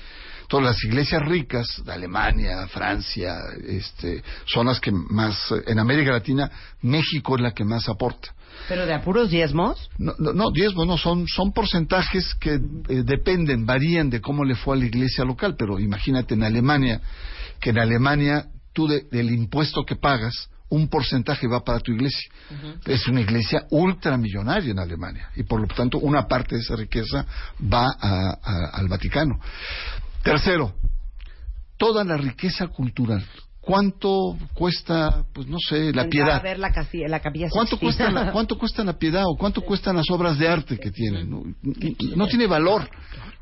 Entonces, 0.50 0.66
las 0.66 0.84
iglesias 0.84 1.22
ricas 1.26 1.66
de 1.84 1.92
Alemania, 1.92 2.66
Francia, 2.68 3.36
este, 3.66 4.22
son 4.46 4.66
las 4.68 4.80
que 4.80 4.90
más, 4.90 5.52
en 5.66 5.78
América 5.78 6.10
Latina, 6.12 6.50
México 6.80 7.36
es 7.36 7.42
la 7.42 7.52
que 7.52 7.64
más 7.66 7.86
aporta. 7.86 8.30
Pero 8.66 8.86
de 8.86 8.94
apuros 8.94 9.28
diezmos. 9.28 9.90
No, 9.98 10.14
no, 10.18 10.32
no, 10.32 10.50
diezmos 10.50 10.86
no, 10.86 10.96
son, 10.96 11.26
son 11.28 11.52
porcentajes 11.52 12.34
que 12.40 12.54
eh, 12.54 13.02
dependen, 13.04 13.66
varían 13.66 14.08
de 14.08 14.22
cómo 14.22 14.42
le 14.42 14.54
fue 14.54 14.74
a 14.74 14.78
la 14.78 14.86
iglesia 14.86 15.22
local, 15.22 15.54
pero 15.58 15.78
imagínate 15.78 16.32
en 16.32 16.42
Alemania, 16.42 17.02
que 17.60 17.68
en 17.68 17.78
Alemania 17.80 18.46
tú 18.72 18.88
de- 18.88 19.02
del 19.10 19.30
impuesto 19.30 19.84
que 19.84 19.96
pagas, 19.96 20.48
un 20.70 20.88
porcentaje 20.88 21.46
va 21.46 21.62
para 21.62 21.80
tu 21.80 21.92
iglesia. 21.92 22.30
Es 22.86 23.06
una 23.06 23.20
iglesia 23.20 23.66
ultramillonaria 23.70 24.70
en 24.70 24.78
Alemania 24.78 25.28
y 25.36 25.42
por 25.42 25.60
lo 25.60 25.66
tanto 25.66 25.98
una 25.98 26.26
parte 26.26 26.54
de 26.54 26.62
esa 26.62 26.74
riqueza 26.74 27.26
va 27.70 27.86
a- 28.00 28.38
a- 28.42 28.70
al 28.72 28.88
Vaticano. 28.88 29.38
Tercero, 30.22 30.74
toda 31.76 32.04
la 32.04 32.16
riqueza 32.16 32.66
cultural. 32.68 33.24
¿Cuánto 33.60 34.36
cuesta, 34.54 35.24
pues 35.34 35.46
no 35.46 35.58
sé, 35.58 35.92
la 35.92 36.08
piedad? 36.08 36.36
A 36.36 36.40
ver 36.42 36.58
la, 36.58 36.72
casi- 36.72 37.06
la 37.06 37.20
capilla 37.20 37.48
¿Cuánto 37.50 37.76
Sixtina. 37.76 38.06
cuesta, 38.06 38.10
la, 38.26 38.32
¿Cuánto 38.32 38.58
cuesta 38.58 38.82
la 38.84 38.98
piedad 38.98 39.24
o 39.26 39.36
cuánto 39.36 39.60
cuestan 39.60 39.96
las 39.96 40.08
obras 40.10 40.38
de 40.38 40.48
arte 40.48 40.78
que 40.78 40.90
tienen? 40.90 41.28
No, 41.30 41.42
no 42.16 42.26
tiene 42.26 42.46
valor, 42.46 42.88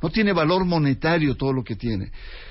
no 0.02 0.10
tiene 0.10 0.32
valor 0.32 0.64
monetario 0.64 1.36
todo 1.36 1.52
lo 1.52 1.62
que 1.62 1.76
tiene. 1.76 2.10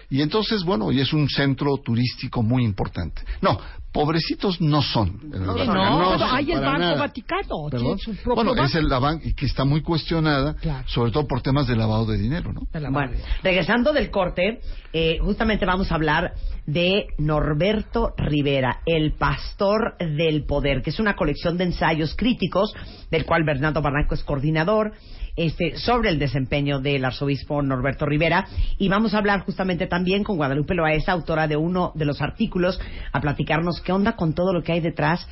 Y 0.10 0.22
entonces, 0.22 0.64
bueno, 0.64 0.90
y 0.92 1.02
es 1.02 1.12
un 1.12 1.28
centro 1.28 1.76
turístico 1.84 2.42
muy 2.42 2.64
importante. 2.64 3.22
No, 3.42 3.60
pobrecitos 3.96 4.60
no 4.60 4.82
son. 4.82 5.20
No, 5.30 5.40
no, 5.40 5.46
no 5.46 6.12
pero 6.18 6.26
hay 6.26 6.52
el 6.52 6.60
Banco 6.60 6.80
nada. 6.80 6.96
Vaticano, 7.00 7.70
su 7.98 8.12
propio 8.16 8.36
Bueno, 8.36 8.52
banco. 8.52 8.66
es 8.66 8.76
el, 8.76 8.90
la 8.90 9.00
ban- 9.00 9.22
y 9.24 9.34
que 9.34 9.46
está 9.46 9.64
muy 9.64 9.82
cuestionada, 9.82 10.54
Claro. 10.56 10.86
sobre 10.88 11.12
todo 11.12 11.26
por 11.26 11.42
temas 11.42 11.66
de 11.66 11.78
lavado 11.78 12.06
de 12.06 12.18
dinero, 12.18 12.52
¿no? 12.52 12.62
Bueno, 12.92 13.14
regresando 13.42 13.94
del 13.94 14.12
corte, 14.12 14.60
eh, 14.92 15.18
justamente 15.22 15.66
vamos 15.66 15.92
a 15.92 15.96
hablar 15.96 16.34
de 16.66 17.08
Norberto 17.18 18.14
Rivera, 18.18 18.82
el 18.86 19.14
pastor 19.14 19.96
del 20.00 20.46
poder, 20.46 20.82
que 20.82 20.90
es 20.90 21.00
una 21.00 21.16
colección 21.16 21.58
de 21.58 21.64
ensayos 21.64 22.16
críticos, 22.16 22.74
del 23.10 23.26
cual 23.26 23.44
Bernardo 23.46 23.82
Barranco 23.82 24.14
es 24.16 24.24
coordinador, 24.24 24.92
este, 25.36 25.78
sobre 25.78 26.10
el 26.10 26.20
desempeño 26.20 26.80
del 26.80 27.06
arzobispo 27.06 27.62
Norberto 27.62 28.06
Rivera. 28.06 28.48
Y 28.78 28.90
vamos 28.90 29.14
a 29.14 29.18
hablar 29.18 29.42
justamente 29.42 29.88
también 29.88 30.24
con 30.24 30.38
Guadalupe 30.38 30.76
Loaesa, 30.76 31.12
autora 31.12 31.48
de 31.48 31.58
uno 31.58 31.92
de 31.96 32.06
los 32.06 32.22
artículos, 32.22 32.80
a 33.12 33.22
platicarnos 33.22 33.82
qué 33.82 33.92
onda 33.92 34.14
con 34.16 34.34
todo 34.34 34.54
lo 34.54 34.64
que 34.64 34.74
hay 34.74 34.80
detrás 34.80 35.28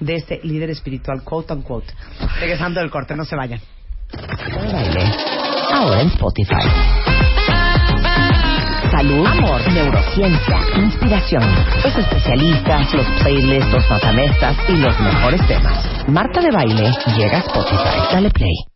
de 0.00 0.14
este 0.14 0.40
líder 0.42 0.70
espiritual, 0.70 1.22
quote 1.24 1.52
unquote. 1.52 1.92
Regresando 2.40 2.80
del 2.80 2.90
corte, 2.90 3.16
no 3.16 3.24
se 3.24 3.36
vayan. 3.36 3.60
Ahora 5.72 6.00
en 6.02 6.08
Spotify. 6.08 6.54
Salud, 8.90 9.26
amor, 9.26 9.72
neurociencia, 9.72 10.58
inspiración, 10.76 11.42
los 11.82 11.96
especialistas, 11.96 12.94
los 12.94 13.06
playlists, 13.20 13.72
los 13.72 13.90
matamestas 13.90 14.56
y 14.68 14.76
los 14.76 14.98
mejores 15.00 15.46
temas. 15.48 16.08
Marta 16.08 16.40
de 16.40 16.50
Baile 16.50 16.92
llega 17.16 17.38
a 17.38 17.40
Spotify. 17.40 18.12
Dale 18.12 18.30
play. 18.30 18.75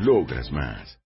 Logras 0.00 0.50
más. 0.50 0.98